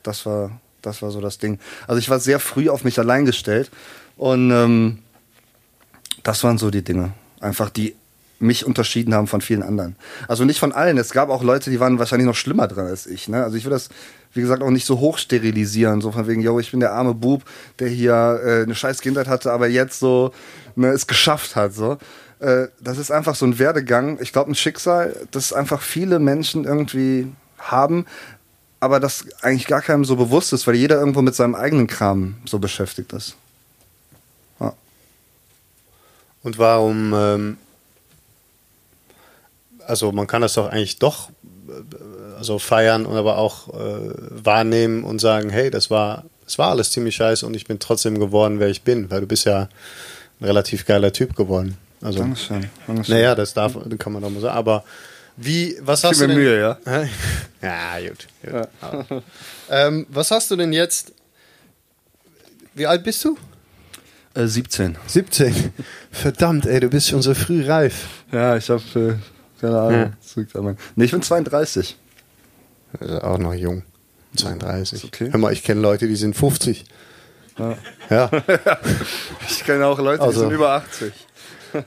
Das 0.03 0.25
war, 0.25 0.59
das 0.81 1.01
war 1.01 1.11
so 1.11 1.21
das 1.21 1.37
Ding. 1.37 1.59
Also 1.87 1.99
ich 1.99 2.09
war 2.09 2.19
sehr 2.19 2.41
früh 2.41 2.69
auf 2.69 2.83
mich 2.83 2.99
allein 2.99 3.23
gestellt 3.23 3.71
und 4.17 4.51
ähm, 4.51 4.99
das 6.23 6.43
waren 6.43 6.57
so 6.57 6.69
die 6.69 6.83
Dinge. 6.83 7.13
Einfach 7.39 7.69
die 7.69 7.95
mich 8.39 8.65
unterschieden 8.65 9.13
haben 9.13 9.27
von 9.27 9.41
vielen 9.41 9.63
anderen. 9.63 9.95
Also 10.27 10.45
nicht 10.45 10.59
von 10.59 10.71
allen. 10.71 10.97
Es 10.97 11.11
gab 11.11 11.29
auch 11.29 11.43
Leute, 11.43 11.69
die 11.69 11.79
waren 11.79 11.99
wahrscheinlich 11.99 12.25
noch 12.25 12.35
schlimmer 12.35 12.67
dran 12.67 12.87
als 12.87 13.05
ich. 13.05 13.27
Ne? 13.27 13.43
Also 13.43 13.57
ich 13.57 13.65
will 13.65 13.71
das, 13.71 13.89
wie 14.33 14.41
gesagt, 14.41 14.63
auch 14.63 14.69
nicht 14.69 14.85
so 14.85 14.99
hoch 14.99 15.17
sterilisieren. 15.17 16.01
So 16.01 16.11
von 16.11 16.27
wegen, 16.27 16.41
yo, 16.41 16.59
ich 16.59 16.71
bin 16.71 16.79
der 16.79 16.93
arme 16.93 17.13
Bub, 17.13 17.43
der 17.79 17.89
hier 17.89 18.39
äh, 18.43 18.63
eine 18.63 18.75
scheiß 18.75 19.01
Kindheit 19.01 19.27
hatte, 19.27 19.51
aber 19.51 19.67
jetzt 19.67 19.99
so 19.99 20.31
ne, 20.75 20.87
es 20.87 21.05
geschafft 21.07 21.55
hat. 21.55 21.73
So. 21.73 21.97
Äh, 22.39 22.67
das 22.79 22.97
ist 22.97 23.11
einfach 23.11 23.35
so 23.35 23.45
ein 23.45 23.59
Werdegang. 23.59 24.17
Ich 24.21 24.31
glaube, 24.31 24.51
ein 24.51 24.55
Schicksal, 24.55 25.15
das 25.31 25.53
einfach 25.53 25.81
viele 25.81 26.19
Menschen 26.19 26.63
irgendwie 26.63 27.27
haben, 27.57 28.05
aber 28.79 28.99
das 28.99 29.25
eigentlich 29.41 29.67
gar 29.67 29.81
keinem 29.81 30.05
so 30.05 30.15
bewusst 30.15 30.53
ist, 30.53 30.65
weil 30.65 30.75
jeder 30.75 30.97
irgendwo 30.99 31.21
mit 31.21 31.35
seinem 31.35 31.55
eigenen 31.55 31.87
Kram 31.87 32.35
so 32.45 32.59
beschäftigt 32.59 33.11
ist. 33.11 33.35
Ja. 34.59 34.73
Und 36.43 36.57
warum, 36.57 37.13
ähm, 37.13 37.57
also 39.89 40.11
man 40.11 40.27
kann 40.27 40.41
das 40.41 40.53
doch 40.53 40.69
eigentlich 40.69 40.99
doch 40.99 41.29
äh, 41.67 42.37
also 42.37 42.59
feiern 42.59 43.05
und 43.05 43.17
aber 43.17 43.37
auch 43.37 43.73
äh, 43.73 44.13
wahrnehmen 44.29 45.03
und 45.03 45.19
sagen, 45.19 45.49
hey, 45.49 45.69
das 45.71 45.89
war, 45.89 46.25
das 46.45 46.57
war 46.57 46.69
alles 46.69 46.91
ziemlich 46.91 47.15
scheiße 47.15 47.45
und 47.45 47.55
ich 47.55 47.65
bin 47.65 47.79
trotzdem 47.79 48.19
geworden, 48.19 48.59
wer 48.59 48.69
ich 48.69 48.83
bin, 48.83 49.09
weil 49.11 49.21
du 49.21 49.27
bist 49.27 49.45
ja 49.45 49.67
ein 50.39 50.45
relativ 50.45 50.85
geiler 50.85 51.11
Typ 51.11 51.35
geworden. 51.35 51.77
Also, 52.01 52.19
Dankeschön. 52.19 52.69
Dankeschön. 52.87 53.15
Naja, 53.15 53.35
das 53.35 53.53
darf, 53.53 53.75
kann 53.97 54.13
man 54.13 54.21
doch 54.21 54.29
mal 54.29 54.39
sagen. 54.39 54.55
Aber 54.57 54.85
wie, 55.35 55.75
was 55.81 56.03
hast 56.03 56.21
du 56.21 56.27
denn? 56.27 56.37
Mühe, 56.37 56.59
ja. 56.59 56.77
ja, 57.61 58.07
gut. 58.07 58.27
gut. 58.41 58.53
Ja. 58.53 59.21
ähm, 59.69 60.05
was 60.09 60.31
hast 60.31 60.49
du 60.51 60.55
denn 60.55 60.71
jetzt? 60.71 61.13
Wie 62.73 62.87
alt 62.87 63.03
bist 63.03 63.25
du? 63.25 63.37
Äh, 64.33 64.45
17. 64.45 64.97
17. 65.07 65.73
Verdammt, 66.11 66.65
ey, 66.67 66.79
du 66.79 66.89
bist 66.89 67.09
schon 67.09 67.21
so 67.21 67.33
früh 67.33 67.65
reif. 67.65 68.05
Ja, 68.31 68.55
ich 68.55 68.69
habe 68.69 68.83
äh, 68.95 69.38
keine 69.59 69.79
Ahnung. 69.79 70.13
Ja. 70.35 70.75
Nee, 70.95 71.05
ich 71.05 71.11
bin 71.11 71.21
32. 71.21 71.97
auch 73.21 73.37
noch 73.37 73.53
jung. 73.53 73.83
32. 74.35 75.05
Okay. 75.05 75.29
Hör 75.31 75.39
mal, 75.39 75.53
ich 75.53 75.63
kenne 75.63 75.81
Leute, 75.81 76.07
die 76.07 76.15
sind 76.15 76.35
50. 76.35 76.85
Ja. 77.57 77.75
ja. 78.09 78.29
ich 79.49 79.63
kenne 79.63 79.85
auch 79.85 79.99
Leute, 79.99 80.21
also, 80.21 80.33
die 80.33 80.39
sind 80.39 80.51
über 80.53 80.71
80. 80.71 81.13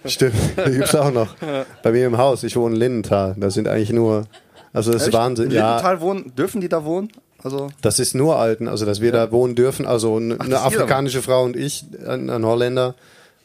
Stimmt, 0.05 0.35
die 0.67 0.73
gibt's 0.73 0.95
auch 0.95 1.11
noch. 1.11 1.35
Bei 1.83 1.93
mir 1.93 2.07
im 2.07 2.19
Haus, 2.19 2.43
ich 2.45 2.57
wohne 2.57 2.75
in 2.75 2.81
Lindenthal. 2.81 3.35
Das 3.39 3.55
sind 3.55 3.69
eigentlich 3.69 3.93
nur, 3.93 4.27
also 4.73 4.93
das 4.93 5.03
ist 5.03 5.09
Echt? 5.09 5.17
Wahnsinn. 5.17 5.47
In 5.47 5.53
Ja, 5.53 5.69
Lindenthal 5.69 6.01
wohnen, 6.01 6.35
dürfen 6.37 6.61
die 6.61 6.69
da 6.69 6.85
wohnen? 6.85 7.11
Also, 7.43 7.71
das 7.81 7.99
ist 7.99 8.15
nur 8.15 8.37
Alten, 8.37 8.69
also 8.69 8.87
dass 8.87 9.01
wir 9.01 9.11
da 9.11 9.33
wohnen 9.33 9.57
dürfen. 9.57 9.87
Also 9.87 10.17
eine, 10.17 10.37
Ach, 10.39 10.45
eine 10.45 10.55
ist 10.55 10.61
afrikanische 10.61 11.23
Frau 11.23 11.43
und 11.43 11.57
ich, 11.57 11.85
ein, 12.07 12.31
ein 12.31 12.45
Holländer. 12.45 12.95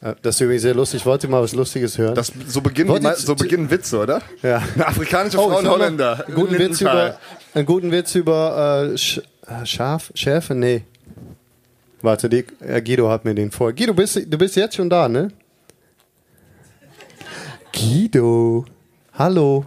Äh, 0.02 0.14
Das 0.22 0.36
ist 0.36 0.42
übrigens 0.42 0.62
sehr 0.64 0.74
lustig. 0.76 1.02
Ich 1.02 1.06
wollte 1.06 1.28
mal 1.28 1.42
was 1.42 1.54
Lustiges 1.54 1.98
hören. 1.98 2.16
das, 2.16 2.32
so, 2.48 2.62
beginnen, 2.62 3.02
mal- 3.02 3.16
so 3.16 3.36
beginnen 3.36 3.70
Witze, 3.70 4.00
oder? 4.00 4.22
Ja. 4.44 4.62
Eine 4.76 4.88
afrikanische 4.88 5.38
Oh, 5.40 5.50
Frau 5.50 5.58
hab 5.58 5.64
noch 5.64 5.72
Holländer. 5.74 6.26
Einen 6.28 6.36
guten, 6.36 6.60
Witz 6.60 6.82
über, 6.82 7.20
einen 7.54 7.66
guten 7.66 7.92
Witz 7.92 8.16
über 8.16 8.90
äh, 8.94 8.98
Sch 8.98 9.22
äh, 9.48 9.66
Schaf, 9.66 10.12
Schäfe? 10.14 10.54
Nee. 10.56 10.84
Warte, 12.02 12.30
die, 12.30 12.46
äh, 12.62 12.82
Guido 12.82 13.10
hat 13.10 13.26
mir 13.26 13.34
den 13.34 13.50
vor. 13.52 13.74
Guido, 13.74 13.94
bist, 13.94 14.16
du 14.18 14.38
bist 14.38 14.56
jetzt 14.56 14.76
schon 14.76 14.90
da, 14.90 15.10
ne? 15.10 15.30
Guido, 17.74 18.66
hallo. 19.14 19.66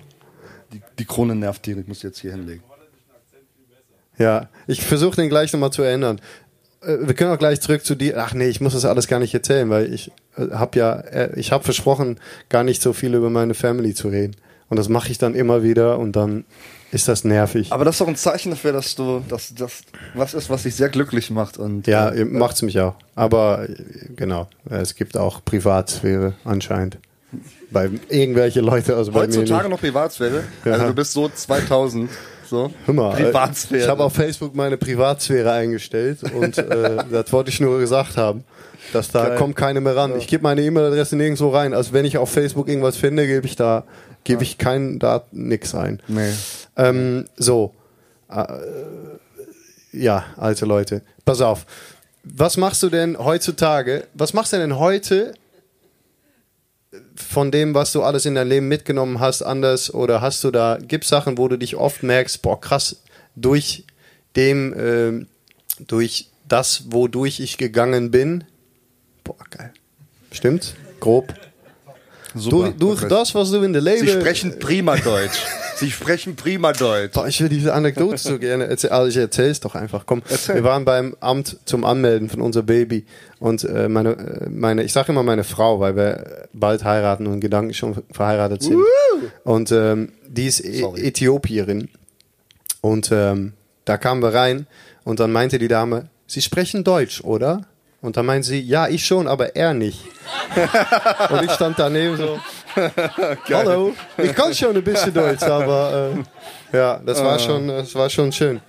Die, 0.72 0.80
die 0.98 1.04
Krone 1.04 1.34
nervt 1.34 1.62
Tiere, 1.62 1.80
ich 1.80 1.88
muss 1.88 2.02
jetzt 2.02 2.20
hier 2.20 2.32
hinlegen. 2.32 2.62
Ja, 4.18 4.48
ich 4.66 4.82
versuche 4.82 5.16
den 5.16 5.28
gleich 5.28 5.52
nochmal 5.52 5.72
zu 5.72 5.82
ändern. 5.82 6.20
Äh, 6.82 6.98
Wir 7.00 7.14
können 7.14 7.30
auch 7.32 7.38
gleich 7.38 7.60
zurück 7.60 7.84
zu 7.84 7.94
dir. 7.94 8.14
Ach 8.18 8.34
nee, 8.34 8.48
ich 8.48 8.60
muss 8.60 8.72
das 8.74 8.84
alles 8.84 9.08
gar 9.08 9.18
nicht 9.18 9.34
erzählen, 9.34 9.68
weil 9.70 9.92
ich 9.92 10.12
äh, 10.36 10.50
habe 10.52 10.78
ja, 10.78 10.92
äh, 10.92 11.38
ich 11.38 11.52
habe 11.52 11.64
versprochen, 11.64 12.18
gar 12.48 12.64
nicht 12.64 12.82
so 12.82 12.92
viel 12.92 13.14
über 13.14 13.30
meine 13.30 13.54
Family 13.54 13.94
zu 13.94 14.08
reden. 14.08 14.36
Und 14.68 14.78
das 14.78 14.88
mache 14.88 15.10
ich 15.10 15.18
dann 15.18 15.34
immer 15.34 15.62
wieder 15.64 15.98
und 15.98 16.14
dann 16.14 16.44
ist 16.92 17.08
das 17.08 17.24
nervig. 17.24 17.72
Aber 17.72 17.84
das 17.84 17.96
ist 17.96 18.00
doch 18.00 18.08
ein 18.08 18.16
Zeichen 18.16 18.50
dafür, 18.50 18.72
dass 18.72 18.94
du, 18.94 19.22
dass 19.28 19.52
das 19.54 19.82
was 20.14 20.34
ist, 20.34 20.48
was 20.50 20.62
dich 20.64 20.74
sehr 20.76 20.88
glücklich 20.88 21.30
macht. 21.30 21.56
Und, 21.58 21.86
Ja, 21.86 22.08
äh, 22.10 22.24
macht's 22.24 22.62
mich 22.62 22.78
auch. 22.80 22.94
Aber 23.14 23.68
äh, 23.68 23.74
genau, 24.16 24.48
es 24.68 24.94
gibt 24.94 25.16
auch 25.16 25.44
Privatsphäre 25.44 26.34
anscheinend. 26.44 26.98
Bei 27.70 27.88
irgendwelche 28.08 28.60
Leute, 28.60 28.96
also 28.96 29.12
bei 29.12 29.26
mir 29.26 29.36
heutzutage 29.38 29.68
noch 29.68 29.78
Privatsphäre. 29.80 30.42
Ja. 30.64 30.72
Also 30.72 30.86
du 30.86 30.94
bist 30.94 31.12
so 31.12 31.28
2000. 31.28 32.10
So. 32.50 32.72
Hör 32.84 32.94
mal, 32.94 33.14
Privatsphäre. 33.14 33.80
Ich 33.80 33.88
habe 33.88 34.02
auf 34.02 34.12
Facebook 34.12 34.56
meine 34.56 34.76
Privatsphäre 34.76 35.52
eingestellt 35.52 36.18
und 36.34 36.58
äh, 36.58 36.96
das 37.12 37.32
wollte 37.32 37.50
ich 37.50 37.60
nur 37.60 37.78
gesagt 37.78 38.16
haben, 38.16 38.42
dass 38.92 39.12
da 39.12 39.28
Geil. 39.28 39.38
kommt 39.38 39.54
keine 39.54 39.80
mehr 39.80 39.94
ran. 39.94 40.18
Ich 40.18 40.26
gebe 40.26 40.42
meine 40.42 40.60
E-Mail-Adresse 40.62 41.14
nirgendwo 41.14 41.50
rein. 41.50 41.72
Also 41.74 41.92
wenn 41.92 42.04
ich 42.04 42.18
auf 42.18 42.28
Facebook 42.28 42.66
irgendwas 42.66 42.96
finde, 42.96 43.28
gebe 43.28 43.46
ich 43.46 43.54
da 43.54 43.84
gebe 44.24 44.42
ich 44.42 44.58
keinen 44.58 44.98
da 44.98 45.22
nix 45.30 45.76
ein. 45.76 46.02
Nee. 46.08 46.32
Ähm, 46.76 47.26
so. 47.36 47.72
Äh, 48.28 48.46
ja, 49.92 50.24
alte 50.36 50.66
Leute. 50.66 51.02
Pass 51.24 51.40
auf. 51.40 51.66
Was 52.24 52.56
machst 52.56 52.82
du 52.82 52.88
denn 52.88 53.16
heutzutage? 53.16 54.08
Was 54.14 54.34
machst 54.34 54.52
du 54.52 54.56
denn 54.56 54.76
heute 54.76 55.34
von 57.20 57.50
dem, 57.50 57.74
was 57.74 57.92
du 57.92 58.02
alles 58.02 58.26
in 58.26 58.34
dein 58.34 58.48
Leben 58.48 58.68
mitgenommen 58.68 59.20
hast, 59.20 59.42
anders? 59.42 59.92
Oder 59.92 60.20
hast 60.20 60.42
du 60.44 60.50
da, 60.50 60.78
gibt 60.80 61.04
Sachen, 61.04 61.38
wo 61.38 61.48
du 61.48 61.56
dich 61.56 61.76
oft 61.76 62.02
merkst, 62.02 62.42
boah, 62.42 62.60
krass, 62.60 63.02
durch 63.36 63.84
dem, 64.36 64.74
ähm, 64.78 65.26
durch 65.86 66.28
das, 66.48 66.84
wodurch 66.90 67.40
ich 67.40 67.58
gegangen 67.58 68.10
bin? 68.10 68.44
Boah, 69.24 69.36
geil. 69.50 69.72
Stimmt? 70.32 70.74
Grob. 71.00 71.34
Super. 72.34 72.72
Durch, 72.72 73.00
durch 73.00 73.08
das, 73.08 73.34
was 73.34 73.50
du 73.50 73.62
in 73.62 73.72
der 73.72 73.82
Leben. 73.82 74.06
Sie 74.06 74.12
sprechen 74.12 74.58
prima 74.58 74.96
Deutsch. 74.96 75.44
Sie 75.80 75.90
sprechen 75.90 76.36
prima 76.36 76.72
Deutsch. 76.72 77.14
Boah, 77.14 77.26
ich 77.26 77.40
will 77.40 77.48
diese 77.48 77.72
Anekdote 77.72 78.18
so 78.18 78.38
gerne 78.38 78.66
erzählen. 78.66 78.92
Also 78.92 79.08
ich 79.08 79.16
erzähle 79.16 79.48
es 79.48 79.60
doch 79.60 79.74
einfach. 79.74 80.04
Komm, 80.04 80.22
Erzähl. 80.28 80.56
wir 80.56 80.64
waren 80.64 80.84
beim 80.84 81.16
Amt 81.20 81.56
zum 81.64 81.86
Anmelden 81.86 82.28
von 82.28 82.42
unser 82.42 82.62
Baby 82.62 83.06
und 83.38 83.64
äh, 83.64 83.88
meine, 83.88 84.10
äh, 84.10 84.48
meine, 84.50 84.82
ich 84.82 84.92
sage 84.92 85.12
immer 85.12 85.22
meine 85.22 85.42
Frau, 85.42 85.80
weil 85.80 85.96
wir 85.96 86.48
bald 86.52 86.84
heiraten 86.84 87.26
und 87.26 87.40
gedanklich 87.40 87.78
schon 87.78 88.02
verheiratet 88.10 88.62
sind. 88.62 88.78
Und 89.44 89.72
ähm, 89.72 90.12
die 90.28 90.46
ist 90.46 90.62
e 90.62 90.80
Sorry. 90.80 91.00
Äthiopierin 91.00 91.88
und 92.82 93.10
ähm, 93.10 93.54
da 93.86 93.96
kamen 93.96 94.22
wir 94.22 94.34
rein 94.34 94.66
und 95.04 95.18
dann 95.18 95.32
meinte 95.32 95.58
die 95.58 95.68
Dame, 95.68 96.10
Sie 96.26 96.42
sprechen 96.42 96.84
Deutsch, 96.84 97.22
oder? 97.24 97.62
Und 98.02 98.16
dann 98.16 98.24
meinte 98.24 98.48
sie, 98.48 98.60
ja, 98.60 98.88
ich 98.88 99.04
schon, 99.04 99.26
aber 99.26 99.56
er 99.56 99.74
nicht. 99.74 100.04
und 101.30 101.44
ich 101.44 101.50
stand 101.50 101.78
daneben 101.78 102.16
so, 102.16 102.38
hallo, 103.50 103.94
ich 104.16 104.34
kann 104.34 104.54
schon 104.54 104.76
ein 104.76 104.84
bisschen 104.84 105.12
Deutsch, 105.12 105.42
aber 105.42 106.12
äh, 106.72 106.76
ja, 106.76 107.00
das 107.04 107.22
war 107.22 107.38
schon, 107.38 107.68
das 107.68 107.94
war 107.94 108.08
schon 108.08 108.30
schön. 108.32 108.60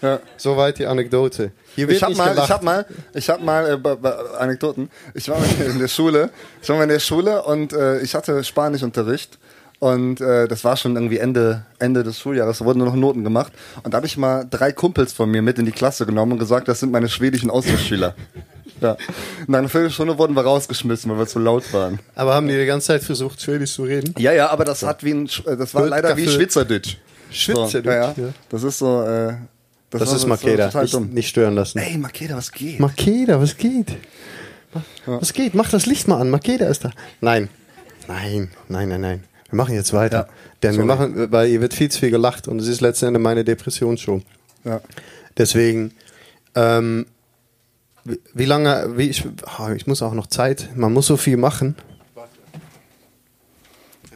Ja. 0.00 0.20
Soweit 0.36 0.78
die 0.78 0.86
Anekdote. 0.86 1.52
Ich 1.76 2.02
habe 2.02 2.14
mal, 2.14 2.36
ich 2.36 2.50
habe 2.50 2.64
mal, 2.64 2.86
ich 3.14 3.30
habe 3.30 3.42
mal 3.42 3.72
äh, 3.72 3.76
bei, 3.78 3.94
bei 3.94 4.12
Anekdoten. 4.38 4.90
Ich 5.14 5.28
war 5.28 5.38
mal 5.38 5.48
in 5.66 5.78
der 5.78 5.88
Schule, 5.88 6.30
ich 6.62 6.68
war 6.68 6.82
in 6.82 6.88
der 6.88 6.98
Schule 6.98 7.42
und 7.42 7.72
äh, 7.72 8.00
ich 8.00 8.14
hatte 8.14 8.44
Spanischunterricht 8.44 9.38
und 9.78 10.20
äh, 10.20 10.46
das 10.46 10.62
war 10.62 10.76
schon 10.76 10.94
irgendwie 10.94 11.18
Ende 11.18 11.64
Ende 11.78 12.04
des 12.04 12.18
Schuljahres. 12.18 12.58
Da 12.58 12.64
wurden 12.66 12.78
nur 12.78 12.88
noch 12.88 12.96
Noten 12.96 13.24
gemacht 13.24 13.52
und 13.82 13.94
da 13.94 13.96
habe 13.96 14.06
ich 14.06 14.18
mal 14.18 14.46
drei 14.48 14.72
Kumpels 14.72 15.14
von 15.14 15.30
mir 15.30 15.40
mit 15.40 15.58
in 15.58 15.64
die 15.64 15.72
Klasse 15.72 16.04
genommen 16.04 16.32
und 16.32 16.38
gesagt, 16.38 16.68
das 16.68 16.80
sind 16.80 16.92
meine 16.92 17.08
schwedischen 17.08 17.48
Austauschschüler. 17.48 18.14
Ja. 18.80 18.96
Nach 19.46 19.58
einer 19.58 19.68
Viertelstunde 19.68 20.16
wurden 20.18 20.34
wir 20.34 20.42
rausgeschmissen, 20.42 21.10
weil 21.10 21.18
wir 21.18 21.26
zu 21.26 21.38
laut 21.38 21.72
waren. 21.72 21.98
aber 22.14 22.34
haben 22.34 22.48
die 22.48 22.56
die 22.56 22.66
ganze 22.66 22.88
Zeit 22.88 23.02
versucht, 23.02 23.40
Schwedisch 23.40 23.72
zu 23.74 23.84
reden? 23.84 24.14
Ja, 24.18 24.32
ja, 24.32 24.50
aber 24.50 24.64
das 24.64 24.82
hat 24.82 25.02
wie 25.04 25.12
ein, 25.12 25.26
äh, 25.46 25.56
das 25.56 25.74
war 25.74 25.82
Wird 25.82 25.90
leider 25.90 26.16
wie 26.16 26.24
gefüllt. 26.24 26.52
Schweizerdeutsch. 26.52 26.96
Schweizerdeutsch, 27.30 27.72
So, 27.84 27.90
ja, 27.90 27.94
ja. 27.94 28.14
ja. 28.16 28.34
Das 28.48 28.62
ist 28.62 28.78
so. 28.78 29.02
Äh, 29.02 29.34
Das 29.90 30.08
war 30.08 30.16
ist 30.16 30.26
Makeda. 30.26 30.70
So 30.70 30.80
total 30.80 31.00
nicht, 31.02 31.14
nicht 31.14 31.28
stören 31.28 31.54
lassen. 31.54 31.78
Ey, 31.78 31.96
Makeda, 31.98 32.36
was 32.36 32.50
geht? 32.52 32.80
Makeda, 32.80 33.40
was 33.40 33.56
geht? 33.56 33.96
Was 35.06 35.32
geht? 35.32 35.54
Mach 35.54 35.70
das 35.70 35.86
Licht 35.86 36.08
mal 36.08 36.20
an. 36.20 36.30
Makeda 36.30 36.66
ist 36.66 36.84
da. 36.84 36.90
Nein. 37.20 37.48
Nein, 38.08 38.50
nein, 38.68 38.88
nein, 38.88 39.00
nein. 39.00 39.24
Wir 39.50 39.56
machen 39.56 39.74
jetzt 39.74 39.92
weiter. 39.92 40.26
Ja, 40.28 40.34
Denn 40.62 40.76
wir 40.76 40.84
machen, 40.84 41.30
weil 41.30 41.48
hier 41.48 41.60
wird 41.60 41.74
viel 41.74 41.90
zu 41.90 42.00
viel 42.00 42.10
gelacht 42.10 42.48
und 42.48 42.58
es 42.60 42.66
ist 42.66 42.80
letztendlich 42.80 43.22
meine 43.22 43.44
Depressionsshow. 43.44 44.20
ja. 44.64 44.80
Deswegen, 45.36 45.92
ähm, 46.54 47.06
wie, 48.04 48.20
wie 48.34 48.44
lange, 48.44 48.96
wie 48.96 49.08
ich, 49.08 49.24
oh, 49.26 49.68
ich 49.70 49.86
muss 49.86 50.02
auch 50.02 50.14
noch 50.14 50.26
Zeit, 50.26 50.70
man 50.76 50.92
muss 50.92 51.06
so 51.06 51.16
viel 51.16 51.36
machen. 51.36 51.76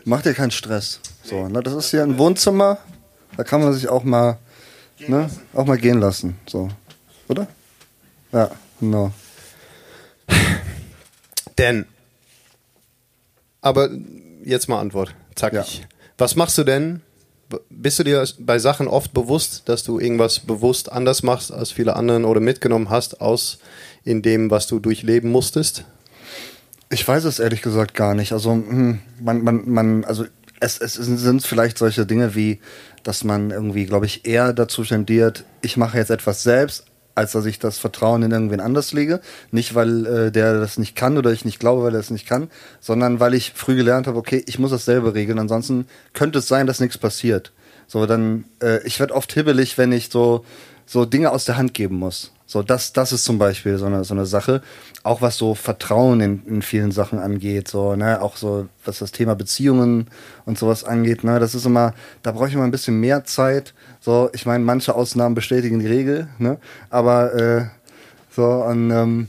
Mach 0.05 0.23
dir 0.23 0.35
keinen 0.35 0.51
Stress. 0.51 1.01
So, 1.23 1.49
ne, 1.49 1.63
das 1.63 1.75
ist 1.75 1.91
hier 1.91 2.03
ein 2.03 2.17
Wohnzimmer, 2.17 2.79
da 3.37 3.45
kann 3.45 3.63
man 3.63 3.75
sich 3.75 3.89
auch 3.89 4.05
mal, 4.05 4.39
ne, 5.07 5.29
auch 5.53 5.67
mal 5.67 5.79
gehen 5.79 6.01
lassen. 6.01 6.39
So, 6.47 6.69
oder? 7.29 7.47
Ja, 8.33 8.51
genau. 8.81 9.13
Denn, 11.59 11.87
aber 13.61 13.91
jetzt 14.45 14.69
mal 14.69 14.81
Antwort, 14.81 15.15
zackig. 15.35 15.81
Ja. 15.81 15.87
Was 16.17 16.37
machst 16.37 16.57
du 16.59 16.65
denn? 16.65 17.03
Bist 17.71 17.99
du 17.99 18.05
dir 18.05 18.27
bei 18.39 18.59
Sachen 18.59 18.89
oft 18.89 19.15
bewusst, 19.15 19.69
dass 19.69 19.83
du 19.83 19.99
irgendwas 19.99 20.41
bewusst 20.41 20.93
anders 20.93 21.23
machst 21.23 21.51
als 21.51 21.71
viele 21.71 21.97
anderen 21.97 22.25
oder 22.25 22.41
mitgenommen 22.41 22.91
hast 22.91 23.21
aus 23.21 23.59
in 24.05 24.21
dem, 24.21 24.51
was 24.51 24.67
du 24.67 24.79
durchleben 24.79 25.31
musstest? 25.31 25.85
Ich 26.91 27.07
weiß 27.07 27.25
es 27.25 27.39
ehrlich 27.39 27.63
gesagt 27.63 27.95
gar 27.95 28.15
nicht. 28.15 28.33
Also 28.33 28.53
hm, 28.53 29.01
man, 29.21 29.43
man, 29.43 29.69
man, 29.69 30.05
also 30.05 30.27
es, 30.61 30.81
es 30.81 30.95
sind 30.95 31.43
vielleicht 31.43 31.79
solche 31.79 32.05
Dinge 32.05 32.35
wie, 32.35 32.61
dass 33.03 33.25
man 33.25 33.51
irgendwie, 33.51 33.87
glaube 33.87 34.07
ich, 34.07 34.27
eher 34.27 34.53
dazu 34.53 34.85
tendiert, 34.85 35.45
ich 35.63 35.77
mache 35.77 35.99
jetzt 35.99 36.11
etwas 36.11 36.43
selbst, 36.43 36.85
als 37.19 37.33
dass 37.33 37.45
ich 37.45 37.59
das 37.59 37.79
Vertrauen 37.79 38.23
in 38.23 38.31
irgendwen 38.31 38.61
anders 38.61 38.93
lege. 38.93 39.21
Nicht, 39.51 39.75
weil 39.75 40.07
äh, 40.07 40.33
der 40.33 40.61
das 40.61 40.79
nicht 40.79 40.95
kann 40.97 41.19
oder 41.19 41.33
ich 41.33 41.45
nicht 41.45 41.59
glaube, 41.59 41.83
weil 41.83 41.95
er 41.95 42.01
es 42.01 42.11
nicht 42.11 42.27
kann, 42.27 42.49
sondern 42.81 43.21
weil 43.21 43.35
ich 43.35 43.53
früh 43.55 43.77
gelernt 43.77 44.07
habe, 44.07 44.19
okay, 44.19 44.43
ich 44.47 44.59
muss 44.59 44.71
das 44.71 44.85
selber 44.85 45.15
regeln, 45.15 45.39
ansonsten 45.39 45.87
könnte 46.15 46.39
es 46.39 46.49
sein, 46.49 46.67
dass 46.67 46.81
nichts 46.81 46.97
passiert. 46.97 47.53
So, 47.87 48.07
dann, 48.07 48.45
äh, 48.63 48.87
ich 48.87 49.01
werde 49.01 49.15
oft 49.15 49.33
hibbelig, 49.33 49.79
wenn 49.79 49.93
ich 49.93 50.11
so, 50.11 50.45
so 50.87 51.05
Dinge 51.05 51.33
aus 51.33 51.45
der 51.45 51.57
Hand 51.57 51.75
geben 51.75 51.97
muss. 51.97 52.33
So, 52.51 52.63
das, 52.63 52.95
das 52.95 53.13
ist 53.13 53.27
zum 53.27 53.39
Beispiel 53.39 53.77
so 53.77 53.85
eine, 53.85 54.05
so 54.05 54.15
eine 54.15 54.25
Sache. 54.25 54.63
Auch 55.03 55.21
was 55.21 55.37
so 55.37 55.55
Vertrauen 55.55 56.23
in, 56.23 56.47
in 56.47 56.63
vielen 56.63 56.93
Sachen 56.93 57.19
angeht, 57.19 57.69
so, 57.69 57.95
ne, 57.95 58.23
auch 58.23 58.39
so, 58.39 58.69
was 58.87 59.01
das 59.01 59.13
Thema 59.13 59.35
Beziehungen 59.35 60.07
und 60.47 60.59
sowas 60.59 60.83
angeht, 60.83 61.25
ne, 61.25 61.41
das 61.41 61.55
ist 61.55 61.67
immer, 61.67 61.93
da 62.23 62.33
brauche 62.33 62.49
ich 62.49 62.55
immer 62.55 62.65
ein 62.65 62.71
bisschen 62.71 62.99
mehr 63.01 63.25
Zeit. 63.25 63.75
So, 64.01 64.31
ich 64.33 64.47
meine, 64.47 64.65
manche 64.65 64.95
Ausnahmen 64.95 65.35
bestätigen 65.35 65.79
die 65.79 65.89
Regel, 65.89 66.29
ne, 66.39 66.57
aber, 66.89 67.35
äh, 67.35 67.67
so, 68.35 68.47
und, 68.47 68.91
ähm, 68.93 69.29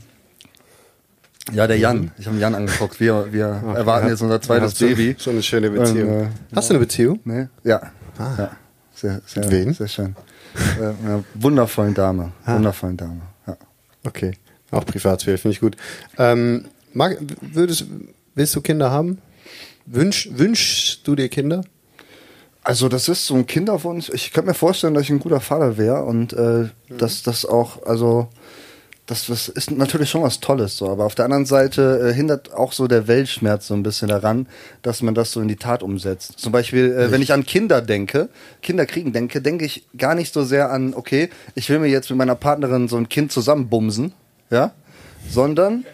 ja, 1.51 1.67
der 1.67 1.77
Jan. 1.77 2.11
Ich 2.17 2.27
habe 2.27 2.37
Jan 2.37 2.55
angeguckt. 2.55 3.01
Wir, 3.01 3.33
wir 3.33 3.45
erwarten 3.75 4.07
jetzt 4.07 4.21
unser 4.21 4.39
zweites 4.39 4.77
so, 4.77 4.85
Baby. 4.85 5.15
So 5.19 5.31
eine 5.31 5.43
schöne 5.43 5.69
Beziehung. 5.69 6.21
Und, 6.21 6.25
äh, 6.25 6.29
Hast 6.55 6.69
du 6.69 6.75
eine 6.75 6.79
Beziehung? 6.79 7.19
Ne? 7.25 7.49
Ja. 7.65 7.81
ja. 8.17 8.51
Sehr, 8.93 9.21
sehr, 9.25 9.43
Mit 9.43 9.51
wem? 9.51 9.73
sehr 9.73 9.87
schön. 9.89 10.15
Äh, 10.79 11.05
einer 11.05 11.23
wundervollen 11.35 11.93
Dame. 11.93 12.31
Wundervollen 12.45 12.97
Dame. 12.97 13.21
Ja. 13.47 13.57
Okay, 14.05 14.33
auch 14.71 14.85
Privatsphäre, 14.85 15.37
finde 15.37 15.53
ich 15.53 15.59
gut. 15.59 15.75
Ähm, 16.17 16.65
mag, 16.93 17.17
würdest, 17.41 17.85
willst 18.35 18.55
du 18.55 18.61
Kinder 18.61 18.91
haben? 18.91 19.19
Wünsch, 19.85 20.29
wünschst 20.31 21.07
du 21.07 21.15
dir 21.15 21.29
Kinder? 21.29 21.63
Also 22.63 22.89
das 22.89 23.09
ist 23.09 23.25
so 23.25 23.35
ein 23.35 23.47
Kinderwunsch. 23.47 24.09
Ich 24.13 24.31
könnte 24.31 24.49
mir 24.49 24.53
vorstellen, 24.53 24.93
dass 24.93 25.03
ich 25.03 25.09
ein 25.09 25.19
guter 25.19 25.39
Vater 25.39 25.77
wäre 25.77 26.03
und 26.03 26.33
äh, 26.33 26.69
dass 26.89 27.23
das 27.23 27.45
auch, 27.45 27.83
also 27.85 28.29
das, 29.09 29.25
das 29.27 29.49
ist 29.49 29.71
natürlich 29.71 30.09
schon 30.09 30.21
was 30.21 30.39
Tolles, 30.39 30.77
so. 30.77 30.89
Aber 30.89 31.05
auf 31.05 31.15
der 31.15 31.25
anderen 31.25 31.45
Seite 31.45 32.09
äh, 32.09 32.13
hindert 32.13 32.53
auch 32.53 32.71
so 32.73 32.87
der 32.87 33.07
Weltschmerz 33.07 33.67
so 33.67 33.73
ein 33.73 33.83
bisschen 33.83 34.07
daran, 34.07 34.47
dass 34.81 35.01
man 35.01 35.15
das 35.15 35.31
so 35.31 35.41
in 35.41 35.47
die 35.47 35.55
Tat 35.55 35.83
umsetzt. 35.83 36.39
Zum 36.39 36.51
Beispiel, 36.51 36.91
äh, 36.91 37.11
wenn 37.11 37.21
ich 37.21 37.33
an 37.33 37.45
Kinder 37.45 37.81
denke, 37.81 38.29
Kinder 38.61 38.85
kriegen 38.85 39.11
denke, 39.11 39.41
denke 39.41 39.65
ich 39.65 39.85
gar 39.97 40.15
nicht 40.15 40.33
so 40.33 40.43
sehr 40.43 40.71
an, 40.71 40.93
okay, 40.93 41.29
ich 41.55 41.69
will 41.69 41.79
mir 41.79 41.87
jetzt 41.87 42.09
mit 42.09 42.17
meiner 42.17 42.35
Partnerin 42.35 42.87
so 42.87 42.97
ein 42.97 43.09
Kind 43.09 43.31
zusammenbumsen, 43.31 44.13
ja, 44.49 44.71
sondern 45.29 45.85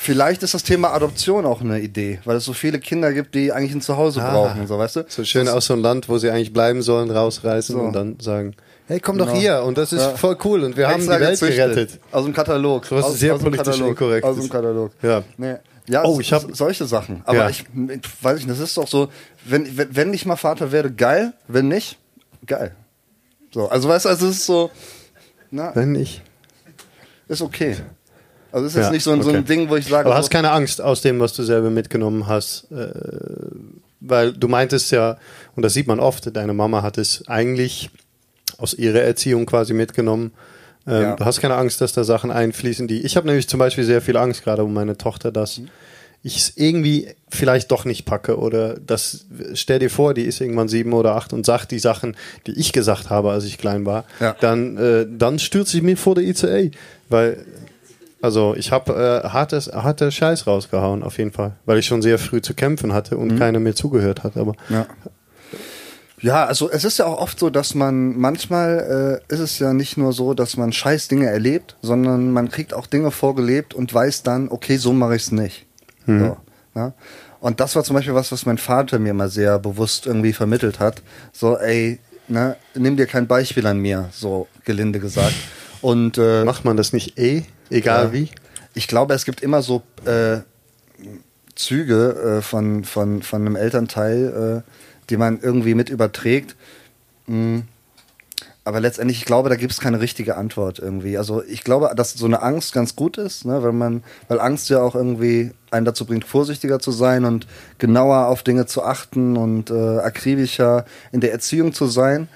Vielleicht 0.00 0.44
ist 0.44 0.54
das 0.54 0.62
Thema 0.62 0.92
Adoption 0.94 1.44
auch 1.44 1.60
eine 1.60 1.80
Idee, 1.80 2.20
weil 2.24 2.36
es 2.36 2.44
so 2.44 2.52
viele 2.52 2.78
Kinder 2.78 3.12
gibt, 3.12 3.34
die 3.34 3.50
eigentlich 3.50 3.74
ein 3.74 3.80
Zuhause 3.80 4.22
Ah. 4.22 4.30
brauchen, 4.30 4.64
so 4.68 4.78
weißt 4.78 4.94
du? 4.94 5.04
So 5.08 5.24
schön 5.24 5.48
aus 5.48 5.66
so 5.66 5.72
einem 5.72 5.82
Land, 5.82 6.08
wo 6.08 6.18
sie 6.18 6.30
eigentlich 6.30 6.52
bleiben 6.52 6.82
sollen, 6.82 7.10
rausreißen 7.10 7.74
So. 7.74 7.82
und 7.82 7.92
dann 7.94 8.20
sagen, 8.20 8.54
hey, 8.88 8.98
komm 9.00 9.16
doch 9.18 9.26
Genau. 9.28 9.38
hier 9.38 9.62
und 9.62 9.78
das 9.78 9.92
ist 9.92 10.00
Ja. 10.02 10.10
voll 10.16 10.36
cool 10.44 10.64
und 10.64 10.76
wir 10.76 10.88
haben 10.88 10.96
die 10.96 11.06
Extra 11.06 11.20
Welt 11.20 11.30
gezüchtet. 11.40 11.56
gerettet. 11.74 12.00
Aus 12.10 12.24
dem 12.24 12.34
Katalog. 12.34 12.84
So 12.86 12.96
was 12.96 13.04
aus, 13.04 13.18
sehr 13.20 13.34
aus 13.34 13.40
politisch 13.42 13.64
Katalog. 13.66 13.88
inkorrekt 13.90 14.24
Aus 14.24 14.36
dem 14.36 14.48
Katalog. 14.48 14.90
Ja. 15.02 15.22
Nee. 15.36 15.54
Ja, 15.86 16.04
Oh, 16.04 16.14
so- 16.16 16.20
ich 16.20 16.32
hab- 16.34 16.54
solche 16.54 16.84
Sachen. 16.86 17.22
Aber 17.24 17.38
Ja. 17.38 17.48
ich, 17.48 17.64
weiß 18.20 18.36
nicht, 18.38 18.50
das 18.50 18.58
ist 18.58 18.76
doch 18.76 18.86
so, 18.88 19.08
wenn, 19.46 19.66
wenn, 19.94 20.12
ich 20.12 20.26
mal 20.26 20.36
Vater 20.36 20.70
werde, 20.72 20.90
geil. 20.92 21.32
Wenn 21.46 21.68
nicht, 21.68 21.96
geil. 22.44 22.74
So, 23.54 23.68
also 23.68 23.88
weißt 23.88 24.04
du, 24.04 24.08
also 24.10 24.26
es 24.26 24.36
ist 24.38 24.46
so, 24.46 24.70
na, 25.50 25.74
Wenn 25.74 25.92
nicht. 25.92 26.22
ist 27.28 27.40
okay. 27.40 27.76
Also 28.52 28.66
es 28.66 28.72
ist 28.72 28.76
Ja, 28.76 28.82
jetzt 28.84 28.92
nicht 28.92 29.02
so 29.04 29.12
ein, 29.12 29.22
so 29.22 29.28
okay. 29.30 29.38
ein 29.38 29.44
Ding, 29.46 29.68
wo 29.70 29.76
ich 29.76 29.86
sage, 29.86 30.06
Aber 30.06 30.14
so, 30.16 30.18
hast 30.18 30.30
keine 30.30 30.50
Angst 30.50 30.80
aus 30.82 31.00
dem, 31.02 31.20
was 31.20 31.32
du 31.34 31.42
selber 31.42 31.70
mitgenommen 31.70 32.26
hast. 32.26 32.70
Äh, 32.70 32.88
weil 34.00 34.32
du 34.32 34.46
meintest 34.48 34.90
ja, 34.92 35.16
und 35.56 35.62
das 35.62 35.72
sieht 35.74 35.86
man 35.86 36.00
oft, 36.00 36.34
deine 36.36 36.52
Mama 36.54 36.82
hat 36.82 36.98
es 36.98 37.26
eigentlich 37.28 37.90
aus 38.58 38.74
ihrer 38.74 39.00
Erziehung 39.00 39.46
quasi 39.46 39.72
mitgenommen. 39.72 40.32
Ähm, 40.86 41.02
Ja. 41.02 41.16
Du 41.16 41.24
hast 41.24 41.40
keine 41.40 41.54
Angst, 41.54 41.80
dass 41.80 41.92
da 41.92 42.04
Sachen 42.04 42.30
einfließen, 42.30 42.86
die. 42.88 43.00
Ich 43.02 43.16
habe 43.16 43.26
nämlich 43.26 43.48
zum 43.48 43.58
Beispiel 43.58 43.84
sehr 43.84 44.02
viel 44.02 44.16
Angst, 44.16 44.44
gerade 44.44 44.64
um 44.64 44.74
meine 44.74 44.98
Tochter, 44.98 45.32
dass 45.32 45.60
ich 46.22 46.36
es 46.36 46.52
irgendwie 46.56 47.08
vielleicht 47.28 47.70
doch 47.70 47.84
nicht 47.84 48.04
packe. 48.04 48.38
Oder 48.38 48.74
das, 48.80 49.26
stell 49.54 49.78
dir 49.78 49.90
vor, 49.90 50.14
die 50.14 50.22
ist 50.24 50.40
irgendwann 50.40 50.68
sieben 50.68 50.92
oder 50.92 51.14
acht 51.14 51.32
und 51.32 51.46
sagt 51.46 51.70
die 51.70 51.78
Sachen, 51.78 52.16
die 52.46 52.52
ich 52.58 52.72
gesagt 52.72 53.08
habe, 53.08 53.30
als 53.30 53.44
ich 53.44 53.56
klein 53.56 53.86
war. 53.86 54.04
Ja. 54.18 54.34
Dann, 54.40 54.76
äh, 54.76 55.06
dann 55.08 55.38
stürze 55.38 55.76
ich 55.76 55.82
mir 55.82 55.96
vor 55.96 56.16
der 56.16 56.24
ICA. 56.24 56.70
Weil 57.08 57.44
also 58.20 58.56
ich 58.56 58.72
habe 58.72 59.22
äh, 59.24 59.28
hartes, 59.28 59.68
harter 59.72 60.10
Scheiß 60.10 60.48
rausgehauen, 60.48 61.04
auf 61.04 61.18
jeden 61.18 61.30
Fall. 61.30 61.52
Weil 61.66 61.78
ich 61.78 61.86
schon 61.86 62.02
sehr 62.02 62.18
früh 62.18 62.40
zu 62.42 62.52
kämpfen 62.54 62.92
hatte 62.92 63.16
und 63.16 63.38
keiner 63.38 63.60
mir 63.60 63.74
zugehört 63.76 64.24
hat. 64.24 64.36
Aber 64.36 64.54
Ja. 64.68 64.86
Ja, 66.20 66.44
also 66.44 66.70
es 66.70 66.84
ist 66.84 66.98
ja 66.98 67.06
auch 67.06 67.18
oft 67.18 67.38
so, 67.38 67.50
dass 67.50 67.74
man 67.74 68.18
manchmal 68.18 69.20
äh, 69.28 69.34
ist 69.34 69.40
es 69.40 69.58
ja 69.58 69.72
nicht 69.72 69.96
nur 69.96 70.12
so, 70.12 70.34
dass 70.34 70.56
man 70.56 70.72
scheiß 70.72 71.08
Dinge 71.08 71.26
erlebt, 71.26 71.76
sondern 71.82 72.32
man 72.32 72.50
kriegt 72.50 72.74
auch 72.74 72.86
Dinge 72.86 73.10
vorgelebt 73.10 73.74
und 73.74 73.92
weiß 73.92 74.22
dann, 74.24 74.48
okay, 74.48 74.76
so 74.76 74.92
mache 74.92 75.16
ich 75.16 75.22
es 75.22 75.32
nicht. 75.32 75.66
So, 76.06 76.36
ja? 76.74 76.92
Und 77.40 77.60
das 77.60 77.76
war 77.76 77.84
zum 77.84 77.94
Beispiel 77.94 78.14
was, 78.14 78.32
was 78.32 78.46
mein 78.46 78.58
Vater 78.58 78.98
mir 78.98 79.14
mal 79.14 79.28
sehr 79.28 79.58
bewusst 79.58 80.06
irgendwie 80.06 80.32
vermittelt 80.32 80.80
hat. 80.80 81.02
So, 81.32 81.56
ey, 81.56 82.00
ne, 82.26 82.56
nimm 82.74 82.96
dir 82.96 83.06
kein 83.06 83.26
Beispiel 83.26 83.66
an 83.66 83.78
mir, 83.78 84.08
so 84.12 84.48
gelinde 84.64 84.98
gesagt. 84.98 85.34
Und 85.80 86.18
äh, 86.18 86.44
macht 86.44 86.64
man 86.64 86.76
das 86.76 86.92
nicht 86.92 87.18
eh, 87.18 87.44
egal 87.70 88.06
ja. 88.06 88.12
wie? 88.12 88.30
Ich 88.74 88.88
glaube, 88.88 89.14
es 89.14 89.24
gibt 89.24 89.40
immer 89.40 89.62
so 89.62 89.82
äh, 90.04 90.38
Züge 91.54 92.38
äh, 92.38 92.42
von, 92.42 92.84
von, 92.84 93.22
von 93.22 93.42
einem 93.42 93.56
Elternteil, 93.56 94.64
äh, 94.66 94.70
die 95.10 95.16
man 95.16 95.40
irgendwie 95.40 95.74
mit 95.74 95.88
überträgt. 95.88 96.56
Mm. 97.26 97.60
Aber 98.64 98.80
letztendlich, 98.80 99.20
ich 99.20 99.24
glaube, 99.24 99.48
da 99.48 99.56
gibt 99.56 99.72
es 99.72 99.80
keine 99.80 99.98
richtige 99.98 100.36
Antwort 100.36 100.78
irgendwie. 100.78 101.16
Also 101.16 101.42
ich 101.42 101.64
glaube, 101.64 101.90
dass 101.96 102.12
so 102.12 102.26
eine 102.26 102.42
Angst 102.42 102.74
ganz 102.74 102.96
gut 102.96 103.16
ist, 103.16 103.46
ne, 103.46 103.62
weil 103.62 103.72
man, 103.72 104.02
weil 104.28 104.40
Angst 104.40 104.68
ja 104.68 104.82
auch 104.82 104.94
irgendwie 104.94 105.52
einen 105.70 105.86
dazu 105.86 106.04
bringt, 106.04 106.26
vorsichtiger 106.26 106.78
zu 106.78 106.90
sein 106.90 107.24
und 107.24 107.46
genauer 107.78 108.26
auf 108.26 108.42
Dinge 108.42 108.66
zu 108.66 108.82
achten 108.82 109.38
und 109.38 109.70
äh, 109.70 110.00
akribischer 110.00 110.84
in 111.12 111.22
der 111.22 111.32
Erziehung 111.32 111.72
zu 111.72 111.86
sein. 111.86 112.28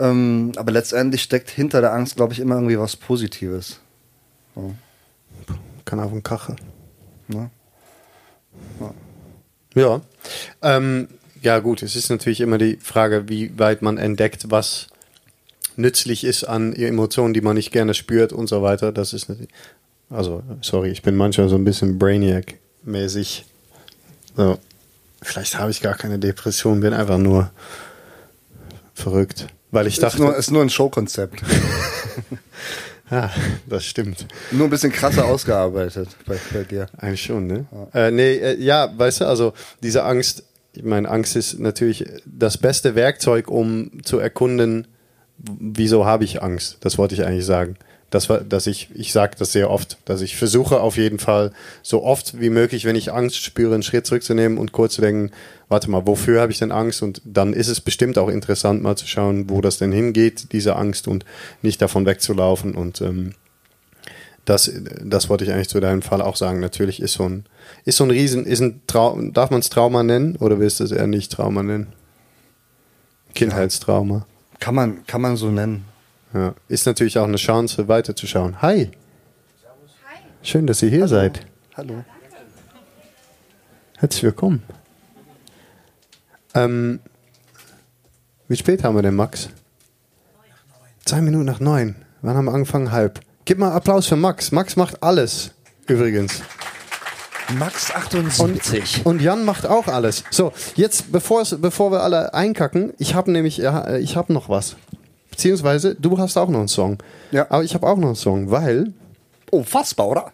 Ähm, 0.00 0.50
aber 0.56 0.72
letztendlich 0.72 1.22
steckt 1.22 1.50
hinter 1.50 1.80
der 1.80 1.92
Angst, 1.92 2.16
glaube 2.16 2.32
ich, 2.32 2.40
immer 2.40 2.56
irgendwie 2.56 2.78
was 2.78 2.96
Positives. 2.96 3.78
So, 4.56 4.74
Kann 5.84 6.00
auf 6.00 6.10
den 6.10 6.24
Kache. 6.24 6.56
ne? 7.28 7.48
Ja. 9.74 10.00
Ähm, 10.62 11.06
ja, 11.42 11.58
gut, 11.58 11.82
es 11.82 11.96
ist 11.96 12.10
natürlich 12.10 12.40
immer 12.40 12.58
die 12.58 12.76
Frage, 12.76 13.28
wie 13.28 13.58
weit 13.58 13.82
man 13.82 13.98
entdeckt, 13.98 14.50
was 14.50 14.88
nützlich 15.76 16.24
ist 16.24 16.44
an 16.44 16.74
Emotionen, 16.74 17.34
die 17.34 17.40
man 17.40 17.56
nicht 17.56 17.72
gerne 17.72 17.94
spürt 17.94 18.32
und 18.32 18.48
so 18.48 18.62
weiter. 18.62 18.92
Das 18.92 19.12
ist 19.12 19.28
natürlich. 19.28 19.50
Also, 20.10 20.42
sorry, 20.60 20.90
ich 20.90 21.02
bin 21.02 21.14
manchmal 21.14 21.48
so 21.48 21.54
ein 21.54 21.64
bisschen 21.64 21.98
Brainiac-mäßig. 21.98 23.44
So. 24.36 24.58
Vielleicht 25.22 25.58
habe 25.58 25.70
ich 25.70 25.80
gar 25.82 25.94
keine 25.94 26.18
Depression, 26.18 26.80
bin 26.80 26.92
einfach 26.92 27.18
nur 27.18 27.50
verrückt. 28.94 29.46
Weil 29.70 29.86
ich 29.86 29.94
Ist 29.94 30.02
dachte. 30.02 30.20
nur, 30.20 30.36
ist 30.36 30.50
nur 30.50 30.62
ein 30.62 30.70
Showkonzept. 30.70 31.42
ja, 33.10 33.30
das 33.68 33.84
stimmt. 33.84 34.26
nur 34.50 34.66
ein 34.66 34.70
bisschen 34.70 34.90
krasser 34.90 35.26
ausgearbeitet 35.26 36.08
bei, 36.26 36.38
bei 36.52 36.64
dir. 36.64 36.86
Eigentlich 36.96 37.22
schon, 37.22 37.46
ne? 37.46 37.66
Äh, 37.94 38.10
nee, 38.10 38.34
äh, 38.34 38.60
ja, 38.60 38.90
weißt 38.96 39.20
du, 39.20 39.26
also 39.26 39.52
diese 39.82 40.02
Angst, 40.02 40.42
ich 40.72 40.84
meine, 40.84 41.08
Angst 41.08 41.36
ist 41.36 41.58
natürlich 41.58 42.04
das 42.24 42.58
beste 42.58 42.94
Werkzeug, 42.94 43.48
um 43.48 44.02
zu 44.04 44.18
erkunden, 44.18 44.86
wieso 45.38 46.04
habe 46.04 46.24
ich 46.24 46.42
Angst? 46.42 46.78
Das 46.80 46.98
wollte 46.98 47.14
ich 47.14 47.24
eigentlich 47.24 47.46
sagen. 47.46 47.76
Das 48.10 48.28
war, 48.28 48.40
dass 48.40 48.66
ich, 48.66 48.88
ich 48.94 49.12
sage 49.12 49.36
das 49.38 49.52
sehr 49.52 49.70
oft, 49.70 49.98
dass 50.04 50.20
ich 50.20 50.36
versuche 50.36 50.80
auf 50.80 50.96
jeden 50.96 51.20
Fall 51.20 51.52
so 51.82 52.02
oft 52.02 52.40
wie 52.40 52.50
möglich, 52.50 52.84
wenn 52.84 52.96
ich 52.96 53.12
Angst 53.12 53.36
spüre, 53.36 53.74
einen 53.74 53.84
Schritt 53.84 54.04
zurückzunehmen 54.04 54.58
und 54.58 54.72
kurz 54.72 54.94
zu 54.94 55.00
denken, 55.00 55.30
warte 55.68 55.88
mal, 55.88 56.06
wofür 56.06 56.40
habe 56.40 56.50
ich 56.50 56.58
denn 56.58 56.72
Angst? 56.72 57.02
Und 57.02 57.22
dann 57.24 57.52
ist 57.52 57.68
es 57.68 57.80
bestimmt 57.80 58.18
auch 58.18 58.28
interessant, 58.28 58.82
mal 58.82 58.96
zu 58.96 59.06
schauen, 59.06 59.48
wo 59.48 59.60
das 59.60 59.78
denn 59.78 59.92
hingeht, 59.92 60.52
diese 60.52 60.74
Angst 60.74 61.06
und 61.06 61.24
nicht 61.62 61.80
davon 61.80 62.04
wegzulaufen 62.04 62.74
und 62.74 63.00
ähm, 63.00 63.34
das, 64.44 64.70
das 65.04 65.28
wollte 65.28 65.44
ich 65.44 65.52
eigentlich 65.52 65.68
zu 65.68 65.80
deinem 65.80 66.02
Fall 66.02 66.22
auch 66.22 66.36
sagen. 66.36 66.60
Natürlich 66.60 67.00
ist 67.00 67.14
so 67.14 67.28
ein, 67.28 67.44
ist 67.84 67.98
so 67.98 68.04
ein 68.04 68.10
Riesen, 68.10 68.46
ist 68.46 68.60
ein 68.60 68.80
Traum, 68.86 69.32
darf 69.32 69.50
man 69.50 69.60
es 69.60 69.70
Trauma 69.70 70.02
nennen 70.02 70.36
oder 70.36 70.58
willst 70.58 70.80
du 70.80 70.84
es 70.84 70.92
eher 70.92 71.06
nicht 71.06 71.32
Trauma 71.32 71.62
nennen? 71.62 71.92
Kindheitstrauma. 73.34 74.26
Kann 74.58 74.74
man, 74.74 75.06
kann 75.06 75.20
man 75.20 75.36
so 75.36 75.50
nennen. 75.50 75.84
Ja. 76.34 76.54
Ist 76.68 76.86
natürlich 76.86 77.18
auch 77.18 77.24
eine 77.24 77.36
Chance, 77.36 77.88
weiterzuschauen. 77.88 78.60
Hi. 78.62 78.90
Schön, 80.42 80.66
dass 80.66 80.82
ihr 80.82 80.90
hier 80.90 81.06
seid. 81.06 81.46
Hallo. 81.76 82.04
Herzlich 83.98 84.22
willkommen. 84.22 84.62
Ähm, 86.54 87.00
wie 88.48 88.56
spät 88.56 88.82
haben 88.82 88.96
wir 88.96 89.02
denn, 89.02 89.14
Max? 89.14 89.50
Zwei 91.04 91.20
Minuten 91.20 91.44
nach 91.44 91.60
neun. 91.60 91.94
Wann 92.22 92.36
haben 92.36 92.46
wir 92.46 92.54
angefangen? 92.54 92.92
Halb. 92.92 93.20
Gib 93.50 93.58
mal 93.58 93.72
Applaus 93.72 94.06
für 94.06 94.14
Max. 94.14 94.52
Max 94.52 94.76
macht 94.76 95.02
alles, 95.02 95.50
übrigens. 95.88 96.40
Max 97.58 97.90
Und, 97.90 97.96
78. 97.96 99.04
und 99.04 99.20
Jan 99.20 99.44
macht 99.44 99.66
auch 99.66 99.88
alles. 99.88 100.22
So, 100.30 100.52
jetzt, 100.76 101.10
bevor, 101.10 101.42
wir 101.90 102.00
alle 102.04 102.32
einkacken, 102.32 102.94
ich 102.98 103.16
habe 103.16 103.32
nämlich, 103.32 103.56
ja, 103.56 103.96
ich 103.96 104.14
habe 104.14 104.32
noch 104.32 104.48
was. 104.48 104.76
Beziehungsweise, 105.32 105.96
du 105.96 106.16
hast 106.16 106.36
auch 106.36 106.48
noch 106.48 106.60
einen 106.60 106.68
Song. 106.68 106.98
Ja. 107.32 107.46
Aber 107.50 107.64
ich 107.64 107.74
habe 107.74 107.88
auch 107.88 107.96
noch 107.96 108.06
einen 108.06 108.14
Song, 108.14 108.52
weil. 108.52 108.92
Oh, 109.50 109.64
fassbar, 109.64 110.06
oder? 110.06 110.32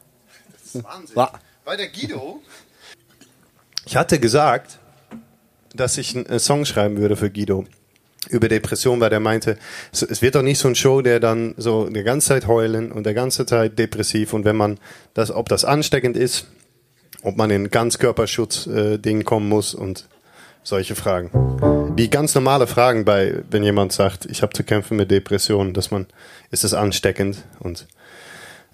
Wa- 1.15 1.33
Weil 1.65 1.79
der 1.79 1.89
Guido. 1.89 2.43
Ich 3.87 3.97
hatte 3.97 4.21
gesagt, 4.21 4.79
dass 5.75 5.97
ich 5.97 6.15
einen 6.15 6.39
Song 6.39 6.67
schreiben 6.67 6.99
würde 6.99 7.17
für 7.17 7.31
Guido 7.31 7.65
über 8.29 8.49
Depression, 8.49 9.01
weil 9.01 9.11
der 9.11 9.21
meinte, 9.21 9.57
es, 9.93 10.23
wird 10.23 10.35
doch 10.35 10.43
nicht 10.43 10.59
so 10.59 10.69
ein 10.69 10.75
Show, 10.75 11.03
der 11.03 11.21
dann 11.21 11.55
so 11.57 11.89
die 11.89 12.03
ganze 12.03 12.29
Zeit 12.29 12.47
heulen 12.47 12.93
und 12.93 13.05
der 13.05 13.15
ganze 13.15 13.47
Zeit 13.47 13.79
depressiv 13.79 14.33
und 14.33 14.45
wenn 14.45 14.57
man 14.57 14.79
das, 15.15 15.31
ob 15.31 15.49
das 15.49 15.65
ansteckend 15.65 16.17
ist, 16.17 16.47
ob 17.23 17.37
man 17.37 17.51
in 17.51 17.71
Ganzkörperschutz-Ding 17.71 19.25
kommen 19.25 19.49
muss 19.49 19.75
und 19.75 20.09
solche 20.63 20.95
Fragen. 20.97 21.31
Die 21.97 22.11
ganz 22.11 22.35
normale 22.35 22.67
Fragen 22.67 23.05
bei, 23.05 23.43
wenn 23.51 23.63
jemand 23.63 23.93
sagt, 23.93 24.27
ich 24.27 24.43
habe 24.43 24.53
zu 24.53 24.65
kämpfen 24.65 24.97
mit 24.97 25.11
Depressionen, 25.11 25.73
dass 25.73 25.91
man, 25.91 26.07
ist 26.51 26.65
es 26.65 26.75
ansteckend 26.75 27.45
und 27.61 27.87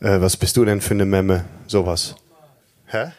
äh, 0.00 0.20
was 0.20 0.36
bist 0.36 0.56
du 0.56 0.64
denn 0.64 0.80
für 0.80 0.94
eine 0.94 1.04
Memme? 1.04 1.44
Sowas. 1.66 2.16
Hä? 2.86 3.12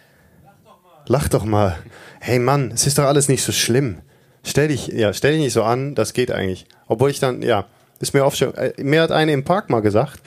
Lach 1.07 1.27
doch 1.27 1.45
mal. 1.45 1.77
Hey 2.19 2.39
Mann, 2.39 2.71
es 2.71 2.87
ist 2.87 2.97
doch 2.97 3.05
alles 3.05 3.27
nicht 3.27 3.43
so 3.43 3.51
schlimm. 3.51 3.97
Stell 4.43 4.67
dich, 4.67 4.87
ja, 4.87 5.13
stell 5.13 5.33
dich 5.33 5.41
nicht 5.41 5.53
so 5.53 5.63
an, 5.63 5.95
das 5.95 6.13
geht 6.13 6.31
eigentlich. 6.31 6.65
Obwohl 6.87 7.09
ich 7.09 7.19
dann, 7.19 7.41
ja, 7.41 7.65
ist 7.99 8.13
mir 8.13 8.25
oft 8.25 8.37
schon, 8.37 8.53
äh, 8.55 8.73
mir 8.77 9.01
hat 9.01 9.11
eine 9.11 9.31
im 9.31 9.43
Park 9.43 9.69
mal 9.69 9.81
gesagt, 9.81 10.19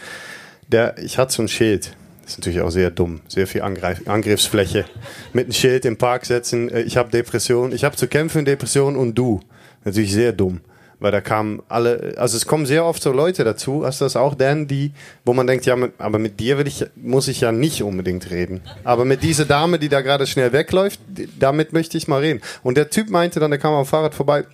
der, 0.68 0.98
ich 0.98 1.18
hatte 1.18 1.32
so 1.32 1.42
ein 1.42 1.48
Schild. 1.48 1.94
Ist 2.26 2.38
natürlich 2.38 2.60
auch 2.60 2.70
sehr 2.70 2.90
dumm, 2.90 3.20
sehr 3.28 3.46
viel 3.46 3.62
Angreif 3.62 4.08
Angriffsfläche. 4.08 4.84
Mit 5.32 5.44
einem 5.44 5.52
Schild 5.52 5.84
im 5.84 5.96
Park 5.96 6.26
setzen, 6.26 6.70
äh, 6.70 6.80
ich 6.82 6.96
habe 6.96 7.10
Depression, 7.10 7.72
ich 7.72 7.84
habe 7.84 7.94
zu 7.94 8.08
kämpfen, 8.08 8.44
Depression 8.44 8.96
und 8.96 9.14
du. 9.14 9.40
Natürlich 9.84 10.12
sehr 10.12 10.32
dumm. 10.32 10.60
Weil 10.98 11.12
da 11.12 11.20
kamen 11.20 11.62
alle, 11.68 12.14
also 12.16 12.36
es 12.36 12.46
kommen 12.46 12.64
sehr 12.64 12.84
oft 12.84 13.02
so 13.02 13.12
Leute 13.12 13.44
dazu, 13.44 13.84
hast 13.84 14.00
du 14.00 14.06
das 14.06 14.16
auch, 14.16 14.34
Dan, 14.34 14.66
die, 14.66 14.92
wo 15.26 15.34
man 15.34 15.46
denkt, 15.46 15.66
ja, 15.66 15.76
mit, 15.76 15.92
aber 15.98 16.18
mit 16.18 16.40
dir 16.40 16.56
will 16.56 16.66
ich, 16.66 16.86
muss 16.96 17.28
ich 17.28 17.42
ja 17.42 17.52
nicht 17.52 17.82
unbedingt 17.82 18.30
reden. 18.30 18.62
Aber 18.82 19.04
mit 19.04 19.22
dieser 19.22 19.44
Dame, 19.44 19.78
die 19.78 19.90
da 19.90 20.00
gerade 20.00 20.26
schnell 20.26 20.52
wegläuft, 20.52 21.00
damit 21.38 21.74
möchte 21.74 21.98
ich 21.98 22.08
mal 22.08 22.20
reden. 22.20 22.40
Und 22.62 22.78
der 22.78 22.88
Typ 22.88 23.10
meinte 23.10 23.40
dann, 23.40 23.50
der 23.50 23.60
kam 23.60 23.74
dem 23.74 23.84
Fahrrad 23.84 24.14
vorbei 24.14 24.44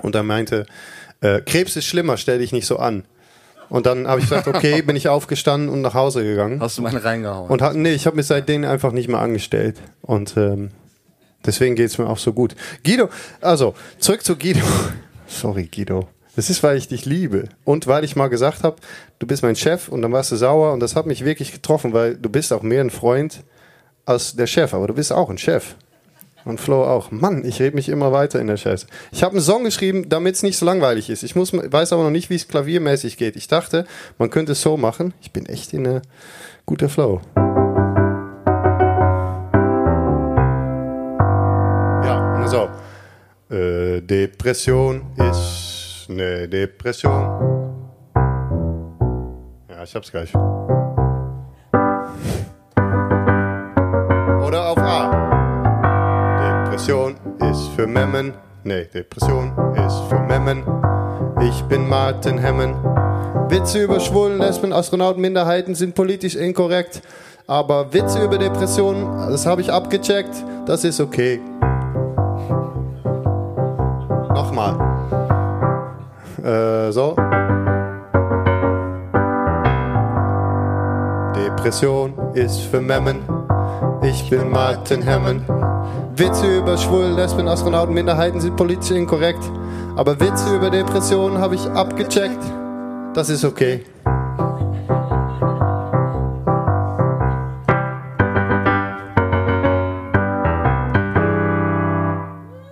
und 0.00 0.14
er 0.14 0.22
meinte, 0.22 0.66
äh, 1.20 1.40
Krebs 1.40 1.74
ist 1.74 1.86
schlimmer, 1.86 2.16
stell 2.16 2.38
dich 2.38 2.52
nicht 2.52 2.66
so 2.66 2.78
an. 2.78 3.04
Und 3.68 3.86
dann 3.86 4.06
habe 4.06 4.20
ich 4.20 4.28
gesagt, 4.28 4.48
okay, 4.48 4.82
bin 4.86 4.96
ich 4.96 5.08
aufgestanden 5.08 5.68
und 5.68 5.80
nach 5.80 5.94
Hause 5.94 6.22
gegangen. 6.22 6.60
Hast 6.60 6.78
du 6.78 6.82
meine 6.82 7.02
reingehauen? 7.02 7.48
Und 7.48 7.62
hat, 7.62 7.74
nee, 7.74 7.92
ich 7.92 8.06
habe 8.06 8.16
mich 8.16 8.26
seitdem 8.26 8.64
einfach 8.64 8.92
nicht 8.92 9.08
mehr 9.08 9.20
angestellt. 9.20 9.76
Und 10.02 10.36
ähm, 10.36 10.70
deswegen 11.44 11.74
geht's 11.74 11.98
mir 11.98 12.08
auch 12.08 12.18
so 12.18 12.32
gut. 12.32 12.54
Guido, 12.84 13.08
also 13.40 13.74
zurück 13.98 14.24
zu 14.24 14.36
Guido. 14.36 14.60
Sorry, 15.30 15.68
Guido. 15.72 16.08
Das 16.36 16.50
ist, 16.50 16.62
weil 16.62 16.76
ich 16.76 16.88
dich 16.88 17.06
liebe. 17.06 17.48
Und 17.64 17.86
weil 17.86 18.04
ich 18.04 18.16
mal 18.16 18.28
gesagt 18.28 18.62
habe, 18.62 18.76
du 19.18 19.26
bist 19.26 19.42
mein 19.42 19.56
Chef 19.56 19.88
und 19.88 20.02
dann 20.02 20.12
warst 20.12 20.32
du 20.32 20.36
sauer 20.36 20.72
und 20.72 20.80
das 20.80 20.96
hat 20.96 21.06
mich 21.06 21.24
wirklich 21.24 21.52
getroffen, 21.52 21.92
weil 21.92 22.16
du 22.16 22.28
bist 22.28 22.52
auch 22.52 22.62
mehr 22.62 22.82
ein 22.82 22.90
Freund 22.90 23.42
als 24.04 24.34
der 24.34 24.46
Chef, 24.46 24.74
aber 24.74 24.86
du 24.88 24.94
bist 24.94 25.12
auch 25.12 25.30
ein 25.30 25.38
Chef. 25.38 25.76
Und 26.44 26.58
Flo 26.58 26.84
auch. 26.84 27.10
Mann, 27.10 27.44
ich 27.44 27.60
rede 27.60 27.76
mich 27.76 27.90
immer 27.90 28.12
weiter 28.12 28.40
in 28.40 28.46
der 28.46 28.56
Scheiße. 28.56 28.86
Ich 29.12 29.22
habe 29.22 29.34
einen 29.34 29.44
Song 29.44 29.62
geschrieben, 29.62 30.08
damit 30.08 30.36
es 30.36 30.42
nicht 30.42 30.56
so 30.56 30.64
langweilig 30.64 31.10
ist. 31.10 31.22
Ich 31.22 31.36
muss, 31.36 31.52
weiß 31.52 31.92
aber 31.92 32.02
noch 32.02 32.10
nicht, 32.10 32.30
wie 32.30 32.36
es 32.36 32.48
klaviermäßig 32.48 33.18
geht. 33.18 33.36
Ich 33.36 33.46
dachte, 33.46 33.84
man 34.18 34.30
könnte 34.30 34.52
es 34.52 34.62
so 34.62 34.78
machen. 34.78 35.12
Ich 35.20 35.32
bin 35.32 35.44
echt 35.46 35.74
in 35.74 35.86
einer 35.86 36.02
guter 36.64 36.88
Flow. 36.88 37.20
Depression 44.10 45.02
ist 45.30 46.08
eine 46.10 46.48
Depression. 46.48 47.22
Ja, 49.70 49.84
ich 49.84 49.94
hab's 49.94 50.10
gleich. 50.10 50.34
Oder 54.44 54.70
auf 54.70 54.78
A. 54.78 56.64
Depression 56.64 57.14
ist 57.52 57.68
für 57.76 57.86
Memmen. 57.86 58.34
Nee, 58.64 58.86
Depression 58.86 59.52
ist 59.76 60.00
für 60.08 60.18
Memmen. 60.18 60.64
Ich 61.48 61.62
bin 61.68 61.88
Martin 61.88 62.36
Hemmen. 62.36 62.74
Witze 63.48 63.84
über 63.84 64.00
Schwulen, 64.00 64.38
Lesben, 64.38 64.72
Astronauten, 64.72 65.22
Minderheiten 65.22 65.76
sind 65.76 65.94
politisch 65.94 66.34
inkorrekt. 66.34 67.00
Aber 67.46 67.92
Witze 67.92 68.24
über 68.24 68.38
Depressionen, 68.38 69.30
das 69.30 69.46
habe 69.46 69.60
ich 69.60 69.70
abgecheckt, 69.72 70.34
das 70.66 70.82
ist 70.82 70.98
okay. 70.98 71.40
Äh, 76.44 76.92
so. 76.92 77.16
Depression 81.34 82.14
ist 82.34 82.60
für 82.60 82.80
Memmen. 82.80 83.18
Ich 84.02 84.30
bin 84.30 84.50
Martin 84.50 85.02
Hemmen. 85.02 85.44
Witze 86.16 86.58
über 86.58 86.78
Schwulen, 86.78 87.16
Lesben, 87.16 87.46
Astronauten, 87.48 87.94
Minderheiten 87.94 88.40
sind 88.40 88.56
politisch 88.56 88.90
inkorrekt. 88.90 89.42
Aber 89.96 90.18
Witze 90.18 90.56
über 90.56 90.70
Depressionen 90.70 91.38
habe 91.38 91.56
ich 91.56 91.66
abgecheckt. 91.70 92.42
Das 93.12 93.28
ist 93.28 93.44
okay. 93.44 93.84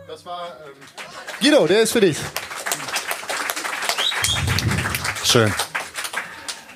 Das 0.06 0.24
war. 0.24 0.40
Ähm 0.64 0.72
Guido, 1.40 1.66
der 1.66 1.82
ist 1.82 1.92
für 1.92 2.00
dich. 2.00 2.16
Schön. 5.30 5.52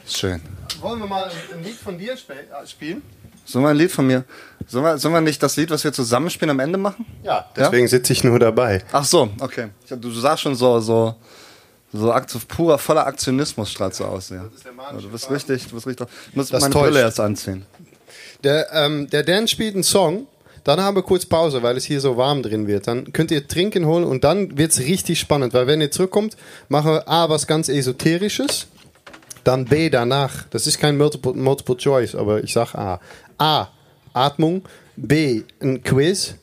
Schön. 0.06 0.42
Wollen 0.82 1.00
wir 1.00 1.06
mal 1.06 1.24
ein 1.54 1.64
Lied 1.64 1.76
von 1.76 1.96
dir 1.96 2.12
äh, 2.12 2.66
spielen? 2.66 3.00
Sollen 3.46 3.64
wir 3.64 3.70
ein 3.70 3.76
Lied 3.76 3.90
von 3.90 4.06
mir? 4.06 4.24
Sollen 4.68 4.84
wir, 4.84 4.98
sollen 4.98 5.14
wir 5.14 5.22
nicht 5.22 5.42
das 5.42 5.56
Lied, 5.56 5.70
was 5.70 5.82
wir 5.84 5.92
zusammen 5.94 6.28
spielen, 6.28 6.50
am 6.50 6.60
Ende 6.60 6.76
machen? 6.76 7.06
Ja, 7.22 7.48
deswegen 7.56 7.88
sitze 7.88 8.12
ich 8.12 8.22
nur 8.24 8.38
dabei. 8.38 8.84
Ach 8.92 9.06
so, 9.06 9.30
okay. 9.40 9.70
Hab- 9.90 10.02
du 10.02 10.10
sahst 10.10 10.42
schon 10.42 10.54
so, 10.54 10.80
so, 10.80 11.14
so 11.94 12.12
purer, 12.46 12.76
voller 12.76 13.06
Aktionismus 13.06 13.70
strahlt 13.70 13.94
so 13.94 14.04
aus, 14.04 14.28
ja. 14.28 14.44
ist 14.54 14.66
der 14.66 15.00
Du 15.00 15.08
bist 15.08 15.30
richtig, 15.30 15.66
du 15.68 15.74
bist 15.76 15.86
richtig. 15.86 16.06
Ich 16.28 16.36
muss 16.36 16.50
Das 16.50 16.60
meine 16.60 16.74
täuscht. 16.74 16.84
Brille 16.88 17.00
erst 17.00 17.20
anziehen. 17.20 17.64
Der, 18.44 18.70
ähm, 18.74 19.08
der 19.08 19.22
Dan 19.22 19.48
spielt 19.48 19.76
einen 19.76 19.82
Song, 19.82 20.26
dann 20.64 20.80
haben 20.80 20.96
wir 20.96 21.02
kurz 21.02 21.26
Pause, 21.26 21.62
weil 21.62 21.76
es 21.76 21.84
hier 21.84 22.00
so 22.00 22.16
warm 22.16 22.42
drin 22.42 22.66
wird. 22.66 22.86
Dann 22.86 23.12
könnt 23.12 23.30
ihr 23.30 23.46
Trinken 23.46 23.86
holen 23.86 24.04
und 24.04 24.24
dann 24.24 24.56
wird's 24.56 24.80
richtig 24.80 25.18
spannend, 25.18 25.54
weil 25.54 25.66
wenn 25.66 25.80
ihr 25.80 25.90
zurückkommt, 25.90 26.36
machen 26.68 26.92
wir 26.92 27.08
A, 27.08 27.28
was 27.28 27.46
ganz 27.46 27.68
Esoterisches, 27.68 28.66
dann 29.44 29.64
B, 29.64 29.90
danach, 29.90 30.44
das 30.50 30.66
ist 30.66 30.78
kein 30.78 30.96
Multiple, 30.96 31.34
Multiple 31.34 31.76
Choice, 31.76 32.14
aber 32.14 32.44
ich 32.44 32.52
sag 32.52 32.74
A. 32.74 33.00
A, 33.38 33.68
Atmung, 34.12 34.62
B, 34.96 35.42
ein 35.60 35.82
Quiz, 35.82 36.34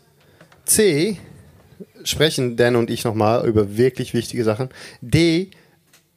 C, 0.66 1.18
sprechen 2.04 2.58
Dan 2.58 2.76
und 2.76 2.90
ich 2.90 3.06
nochmal 3.06 3.48
über 3.48 3.78
wirklich 3.78 4.14
wichtige 4.14 4.44
Sachen, 4.44 4.70
D, 5.02 5.52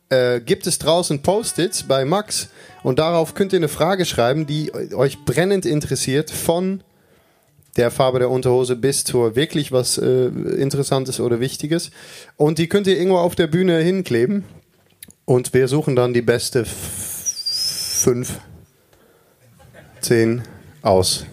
äh, 0.09 0.41
gibt 0.41 0.67
es 0.67 0.79
draußen 0.79 1.23
Post-its 1.23 1.85
bei 1.85 2.05
Max? 2.05 2.49
Und 2.83 2.99
darauf 2.99 3.35
könnt 3.35 3.53
ihr 3.53 3.59
eine 3.59 3.69
Frage 3.69 4.05
schreiben, 4.05 4.47
die 4.47 4.73
euch 4.95 5.25
brennend 5.25 5.65
interessiert 5.65 6.31
von 6.31 6.83
der 7.77 7.91
Farbe 7.91 8.19
der 8.19 8.31
Unterhose 8.31 8.77
bis 8.77 9.05
zur 9.05 9.35
wirklich 9.35 9.73
was 9.73 9.99
äh, 9.99 10.27
Interessantes 10.27 11.21
oder 11.21 11.41
Wichtiges. 11.41 11.91
Und 12.37 12.59
die 12.59 12.69
könnt 12.69 12.87
ihr 12.87 12.97
irgendwo 12.97 13.19
auf 13.19 13.35
der 13.35 13.47
Bühne 13.47 13.79
hinkleben. 13.79 14.45
Und 15.25 15.55
wir 15.55 15.69
suchen 15.69 15.97
dann 15.97 16.13
die 16.13 16.23
beste 16.23 16.65
fünf, 16.67 18.41
zehn 20.01 20.43
aus. 20.83 21.25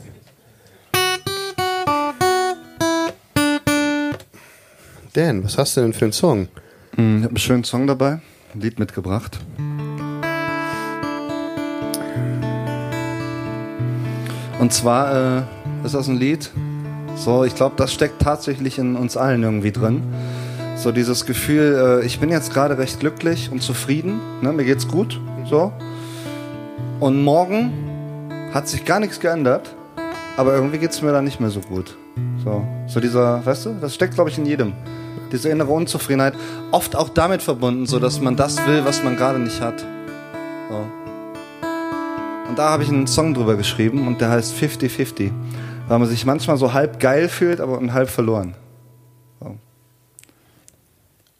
Dan, 5.13 5.43
was 5.43 5.57
hast 5.57 5.75
du 5.75 5.81
denn 5.81 5.93
für 5.93 6.05
einen 6.05 6.13
Song? 6.13 6.47
Hm, 6.95 7.17
Ich 7.17 7.23
habe 7.23 7.29
einen 7.29 7.37
schönen 7.37 7.63
Song 7.63 7.87
dabei, 7.87 8.21
ein 8.53 8.61
Lied 8.61 8.79
mitgebracht. 8.79 9.39
Und 14.59 14.73
zwar 14.73 15.39
äh, 15.39 15.58
ist 15.83 15.93
das 15.93 16.07
ein 16.07 16.17
Lied, 16.17 16.51
so, 17.15 17.43
ich 17.43 17.55
glaube, 17.55 17.75
das 17.75 17.93
steckt 17.93 18.21
tatsächlich 18.21 18.77
in 18.77 18.95
uns 18.95 19.17
allen 19.17 19.43
irgendwie 19.43 19.71
drin. 19.71 20.03
So 20.77 20.93
dieses 20.93 21.25
Gefühl, 21.25 22.01
äh, 22.01 22.05
ich 22.05 22.19
bin 22.19 22.29
jetzt 22.29 22.53
gerade 22.53 22.77
recht 22.77 23.01
glücklich 23.01 23.51
und 23.51 23.61
zufrieden, 23.61 24.21
ne, 24.41 24.53
mir 24.53 24.63
geht's 24.63 24.87
gut, 24.87 25.19
so. 25.49 25.73
Und 27.01 27.21
morgen 27.21 27.73
hat 28.53 28.69
sich 28.69 28.85
gar 28.85 29.01
nichts 29.01 29.19
geändert, 29.19 29.75
aber 30.37 30.55
irgendwie 30.55 30.77
geht's 30.77 31.01
mir 31.01 31.11
dann 31.11 31.25
nicht 31.25 31.41
mehr 31.41 31.49
so 31.49 31.59
gut. 31.59 31.97
So, 32.43 32.65
so 32.87 33.01
dieser, 33.01 33.45
weißt 33.45 33.65
du, 33.65 33.75
das 33.81 33.95
steckt, 33.95 34.15
glaube 34.15 34.29
ich, 34.29 34.37
in 34.37 34.45
jedem. 34.45 34.73
Diese 35.31 35.49
innere 35.49 35.71
Unzufriedenheit, 35.71 36.35
oft 36.71 36.95
auch 36.95 37.09
damit 37.09 37.41
verbunden, 37.41 37.85
so 37.85 37.99
dass 37.99 38.21
man 38.21 38.37
das 38.37 38.65
will, 38.65 38.85
was 38.85 39.03
man 39.03 39.17
gerade 39.17 39.39
nicht 39.39 39.59
hat. 39.59 39.85
So. 40.69 40.87
Und 42.47 42.57
da 42.57 42.69
habe 42.69 42.83
ich 42.83 42.89
einen 42.89 43.07
Song 43.07 43.33
drüber 43.33 43.57
geschrieben 43.57 44.07
und 44.07 44.21
der 44.21 44.29
heißt 44.29 44.55
50-50. 44.55 45.31
Weil 45.89 45.99
man 45.99 46.07
sich 46.07 46.25
manchmal 46.25 46.55
so 46.55 46.71
halb 46.71 46.99
geil 46.99 47.27
fühlt, 47.27 47.59
aber 47.59 47.77
und 47.79 47.91
halb 47.93 48.09
verloren. 48.09 48.55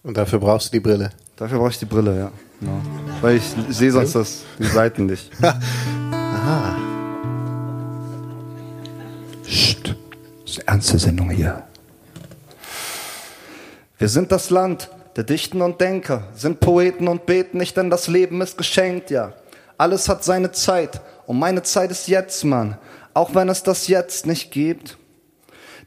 Und 0.03 0.17
dafür 0.17 0.39
brauchst 0.39 0.69
du 0.69 0.71
die 0.77 0.79
Brille. 0.79 1.11
Dafür 1.35 1.59
brauche 1.59 1.69
ich 1.69 1.77
die 1.77 1.85
Brille, 1.85 2.17
ja. 2.17 2.31
Genau. 2.59 2.81
Weil 3.21 3.37
ich 3.37 3.43
sehe 3.69 3.91
sonst 3.91 4.15
das, 4.15 4.43
die 4.57 4.65
Seiten 4.65 5.05
nicht. 5.05 5.29
Psst. 9.43 9.95
Das 10.43 10.51
ist 10.51 10.59
eine 10.59 10.67
ernste 10.67 10.97
Sendung 10.97 11.29
hier. 11.29 11.61
Wir 13.99 14.07
sind 14.07 14.31
das 14.31 14.49
Land 14.49 14.89
der 15.15 15.25
Dichten 15.25 15.61
und 15.61 15.79
Denker, 15.79 16.23
sind 16.33 16.59
Poeten 16.59 17.07
und 17.07 17.25
beten 17.25 17.57
nicht, 17.59 17.77
denn 17.77 17.89
das 17.91 18.07
Leben 18.07 18.41
ist 18.41 18.57
geschenkt, 18.57 19.11
ja. 19.11 19.33
Alles 19.77 20.09
hat 20.09 20.23
seine 20.23 20.51
Zeit 20.51 21.01
und 21.27 21.37
meine 21.37 21.61
Zeit 21.61 21.91
ist 21.91 22.07
jetzt, 22.07 22.43
Mann. 22.45 22.77
Auch 23.19 23.35
wenn 23.35 23.49
es 23.49 23.63
das 23.63 23.89
jetzt 23.89 24.27
nicht 24.27 24.49
gibt. 24.49 24.97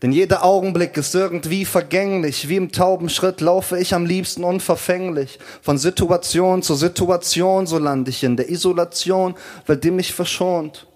Denn 0.02 0.12
jeder 0.12 0.44
Augenblick 0.44 0.98
ist 0.98 1.14
irgendwie 1.14 1.64
vergänglich. 1.64 2.50
Wie 2.50 2.56
im 2.56 2.72
Taubenschritt 2.72 3.40
laufe 3.40 3.78
ich 3.78 3.94
am 3.94 4.04
liebsten 4.04 4.44
unverfänglich. 4.44 5.38
Von 5.62 5.78
Situation 5.78 6.60
zu 6.60 6.74
Situation, 6.74 7.66
so 7.66 7.78
lande 7.78 8.10
ich 8.10 8.22
in 8.22 8.36
der 8.36 8.50
Isolation, 8.50 9.34
weil 9.66 9.78
die 9.78 9.90
mich 9.90 10.12
verschont. 10.12 10.86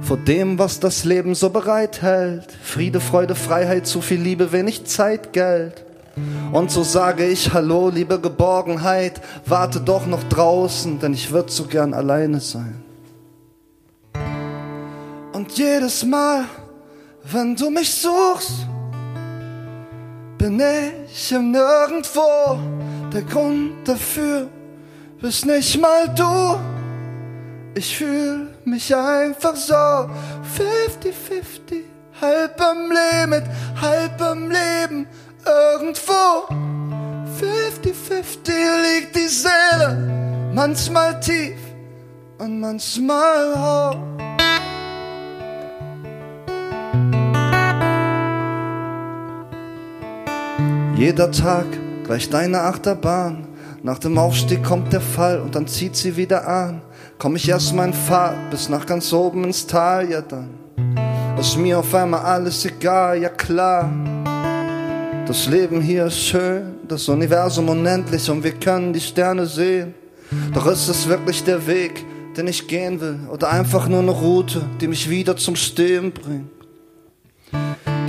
Vor 0.00 0.16
dem, 0.16 0.58
was 0.58 0.80
das 0.80 1.04
Leben 1.04 1.36
so 1.36 1.50
bereithält. 1.50 2.48
Friede, 2.64 2.98
Freude, 2.98 3.36
Freiheit, 3.36 3.86
zu 3.86 4.00
viel 4.00 4.20
Liebe, 4.20 4.50
wenig 4.50 4.86
Zeit, 4.86 5.32
Geld. 5.32 5.84
Und 6.50 6.72
so 6.72 6.82
sage 6.82 7.26
ich 7.26 7.54
Hallo, 7.54 7.90
liebe 7.90 8.18
Geborgenheit, 8.18 9.20
warte 9.46 9.78
doch 9.78 10.04
noch 10.04 10.24
draußen, 10.24 10.98
denn 10.98 11.14
ich 11.14 11.30
würde 11.30 11.52
so 11.52 11.66
gern 11.66 11.94
alleine 11.94 12.40
sein. 12.40 12.81
Jedes 15.54 16.02
Mal, 16.04 16.46
wenn 17.24 17.54
du 17.54 17.68
mich 17.68 17.92
suchst, 17.92 18.66
bin 20.38 20.58
ich 20.58 21.32
im 21.32 21.50
Nirgendwo, 21.50 22.58
Der 23.12 23.22
Grund 23.22 23.86
dafür 23.86 24.48
bist 25.20 25.44
nicht 25.44 25.78
mal 25.78 26.08
du. 26.14 26.58
Ich 27.74 27.98
fühl 27.98 28.48
mich 28.64 28.94
einfach 28.96 29.54
so 29.54 29.74
50-50, 29.74 30.08
halb 32.20 32.60
am 32.60 32.90
Limit, 32.90 33.44
halb 33.80 34.20
am 34.22 34.50
Leben, 34.50 35.06
irgendwo. 35.44 36.48
50-50 37.38 38.52
liegt 38.84 39.16
die 39.16 39.28
Seele, 39.28 40.50
manchmal 40.54 41.20
tief 41.20 41.58
und 42.38 42.58
manchmal 42.60 43.54
hoch. 43.54 44.11
Jeder 51.02 51.32
Tag 51.32 51.66
gleicht 52.04 52.32
deine 52.32 52.60
Achterbahn. 52.60 53.48
Nach 53.82 53.98
dem 53.98 54.16
Aufstieg 54.18 54.62
kommt 54.62 54.92
der 54.92 55.00
Fall 55.00 55.40
und 55.40 55.56
dann 55.56 55.66
zieht 55.66 55.96
sie 55.96 56.16
wieder 56.16 56.46
an. 56.46 56.80
Komm 57.18 57.34
ich 57.34 57.48
erst 57.48 57.74
mein 57.74 57.92
Pfad 57.92 58.52
bis 58.52 58.68
nach 58.68 58.86
ganz 58.86 59.12
oben 59.12 59.42
ins 59.42 59.66
Tal, 59.66 60.08
ja 60.08 60.20
dann 60.20 60.50
ist 61.40 61.58
mir 61.58 61.80
auf 61.80 61.92
einmal 61.92 62.20
alles 62.20 62.64
egal, 62.64 63.20
ja 63.20 63.30
klar. 63.30 63.92
Das 65.26 65.48
Leben 65.48 65.80
hier 65.80 66.06
ist 66.06 66.20
schön, 66.20 66.76
das 66.86 67.08
Universum 67.08 67.68
unendlich 67.68 68.30
und 68.30 68.44
wir 68.44 68.52
können 68.52 68.92
die 68.92 69.00
Sterne 69.00 69.46
sehen. 69.46 69.94
Doch 70.54 70.68
ist 70.68 70.86
es 70.86 71.08
wirklich 71.08 71.42
der 71.42 71.66
Weg, 71.66 72.06
den 72.36 72.46
ich 72.46 72.68
gehen 72.68 73.00
will 73.00 73.18
oder 73.28 73.50
einfach 73.50 73.88
nur 73.88 73.98
eine 73.98 74.12
Route, 74.12 74.62
die 74.80 74.86
mich 74.86 75.10
wieder 75.10 75.36
zum 75.36 75.56
Stehen 75.56 76.12
bringt? 76.12 76.61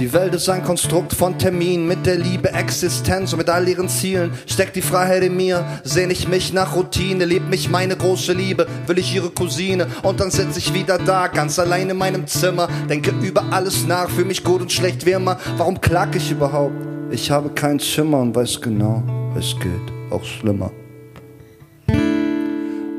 Die 0.03 0.11
Welt 0.11 0.35
ist 0.35 0.49
ein 0.49 0.65
Konstrukt 0.65 1.13
von 1.13 1.37
Termin 1.37 1.87
mit 1.87 2.05
der 2.05 2.17
Liebe, 2.17 2.51
Existenz 2.51 3.31
und 3.31 3.37
mit 3.37 3.49
all 3.49 3.65
ihren 3.69 3.87
Zielen. 3.87 4.33
Steckt 4.45 4.75
die 4.75 4.81
Freiheit 4.81 5.23
in 5.23 5.37
mir, 5.37 5.65
sehne 5.85 6.11
ich 6.11 6.27
mich 6.27 6.51
nach 6.51 6.75
Routine, 6.75 7.23
lebt 7.23 7.49
mich 7.49 7.69
meine 7.69 7.95
große 7.95 8.33
Liebe, 8.33 8.67
will 8.85 8.97
ich 8.97 9.15
ihre 9.15 9.29
Cousine 9.29 9.87
und 10.01 10.19
dann 10.19 10.29
sitz 10.29 10.57
ich 10.57 10.73
wieder 10.73 10.97
da, 10.97 11.27
ganz 11.27 11.57
allein 11.57 11.89
in 11.89 11.95
meinem 11.95 12.27
Zimmer, 12.27 12.67
denke 12.89 13.11
über 13.21 13.45
alles 13.51 13.87
nach, 13.87 14.09
fühl 14.09 14.25
mich 14.25 14.43
gut 14.43 14.61
und 14.61 14.73
schlecht 14.73 15.05
wie 15.05 15.11
immer. 15.11 15.37
Warum 15.55 15.79
klag 15.79 16.13
ich 16.17 16.31
überhaupt? 16.31 16.75
Ich 17.09 17.31
habe 17.31 17.49
keinen 17.51 17.79
Schimmer 17.79 18.19
und 18.19 18.35
weiß 18.35 18.59
genau, 18.59 19.01
es 19.39 19.55
geht 19.57 20.11
auch 20.11 20.25
schlimmer. 20.25 20.69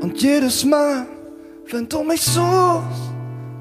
Und 0.01 0.19
jedes 0.19 0.65
Mal, 0.65 1.05
wenn 1.69 1.87
du 1.87 2.01
mich 2.01 2.23
suchst, 2.23 3.13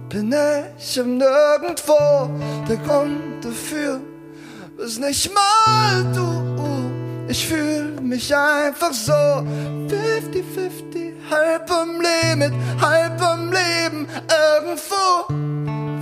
bin 0.09 0.33
ich 0.79 0.97
im 0.97 1.19
Nirgendwo. 1.19 2.31
Der 2.69 2.77
Grund 2.77 3.34
dafür 3.45 4.01
bist 4.77 5.01
nicht 5.01 5.33
mal 5.33 6.05
du. 6.15 6.43
Ich 7.29 7.47
fühl 7.47 8.01
mich 8.01 8.35
einfach 8.35 8.93
so 8.93 9.13
50-50, 9.13 11.13
halb 11.31 11.71
am 11.71 12.01
Limit, 12.01 12.53
halb 12.81 13.23
am 13.23 13.51
Leben, 13.51 14.09
irgendwo. 14.29 15.33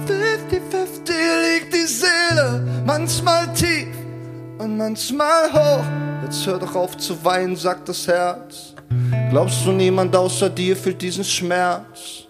50-50 0.06 1.12
liegt 1.42 1.74
die 1.74 1.86
Seele, 1.86 2.66
manchmal 2.84 3.52
tief 3.54 3.88
und 4.58 4.76
manchmal 4.76 5.52
hoch. 5.52 5.84
Jetzt 6.24 6.46
hör 6.46 6.58
doch 6.58 6.74
auf 6.74 6.98
zu 6.98 7.24
weinen, 7.24 7.56
sagt 7.56 7.88
das 7.88 8.06
Herz. 8.06 8.74
Glaubst 9.30 9.64
du, 9.64 9.72
niemand 9.72 10.14
außer 10.14 10.50
dir 10.50 10.76
fühlt 10.76 11.00
diesen 11.00 11.24
Schmerz? 11.24 12.26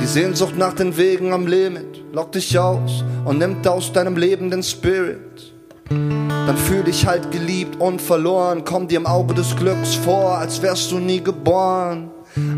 Die 0.00 0.06
Sehnsucht 0.06 0.56
nach 0.56 0.74
den 0.74 0.96
Wegen 0.96 1.32
am 1.32 1.46
Limit 1.46 2.04
lockt 2.12 2.34
dich 2.34 2.58
aus 2.58 3.04
und 3.24 3.38
nimmt 3.38 3.66
aus 3.66 3.92
deinem 3.92 4.16
Leben 4.16 4.50
den 4.50 4.62
Spirit. 4.62 5.52
Dann 5.88 6.56
fühl 6.56 6.82
dich 6.84 7.06
halt 7.06 7.30
geliebt 7.30 7.80
und 7.80 8.00
verloren, 8.00 8.64
komm 8.64 8.88
dir 8.88 8.98
im 8.98 9.06
Auge 9.06 9.34
des 9.34 9.54
Glücks 9.56 9.94
vor, 9.94 10.38
als 10.38 10.62
wärst 10.62 10.90
du 10.92 10.98
nie 10.98 11.22
geboren. 11.22 12.10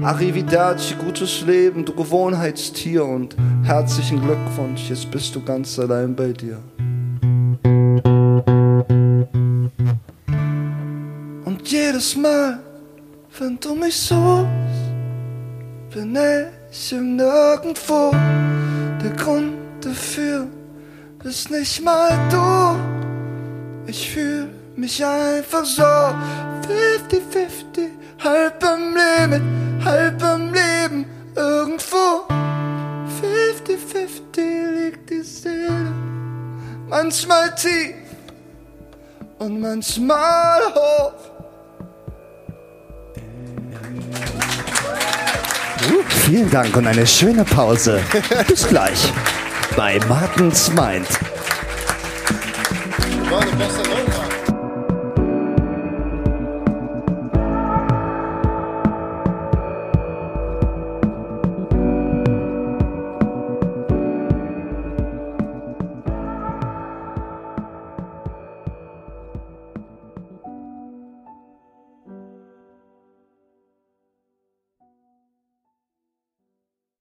Arrivederci, 0.02 0.94
gutes 0.94 1.42
Leben, 1.42 1.84
du 1.84 1.94
Gewohnheitstier 1.94 3.04
und 3.04 3.34
herzlichen 3.64 4.20
Glückwunsch, 4.20 4.88
jetzt 4.88 5.10
bist 5.10 5.34
du 5.34 5.42
ganz 5.42 5.78
allein 5.78 6.14
bei 6.14 6.32
dir. 6.32 6.58
Und 11.44 11.60
jedes 11.64 12.16
Mal, 12.16 12.60
wenn 13.38 13.58
du 13.58 13.74
mich 13.74 13.96
suchst, 13.96 14.46
bin 15.92 16.14
ich 16.14 16.63
im 16.92 17.16
Nirgendwo. 17.16 18.12
Der 19.02 19.10
Grund 19.16 19.54
dafür 19.80 20.46
bist 21.22 21.50
nicht 21.50 21.82
mal 21.82 22.10
du. 22.30 22.76
Ich 23.86 24.10
fühl 24.10 24.50
mich 24.76 25.04
einfach 25.04 25.64
so 25.64 25.82
50-50, 25.82 27.90
halb 28.22 28.64
am 28.64 28.94
Limit, 28.94 29.42
halb 29.84 30.22
am 30.22 30.52
Leben, 30.52 31.06
irgendwo. 31.36 32.26
50-50 33.22 34.70
liegt 34.74 35.10
die 35.10 35.22
Seele, 35.22 35.92
manchmal 36.88 37.54
tief 37.54 37.94
und 39.38 39.60
manchmal 39.60 40.60
hoch. 40.74 41.33
Vielen 46.34 46.50
Dank 46.50 46.76
und 46.76 46.84
eine 46.84 47.06
schöne 47.06 47.44
Pause. 47.44 48.00
Bis 48.48 48.66
gleich 48.66 48.98
bei 49.76 50.00
Martens 50.08 50.68
Mind. 50.70 51.06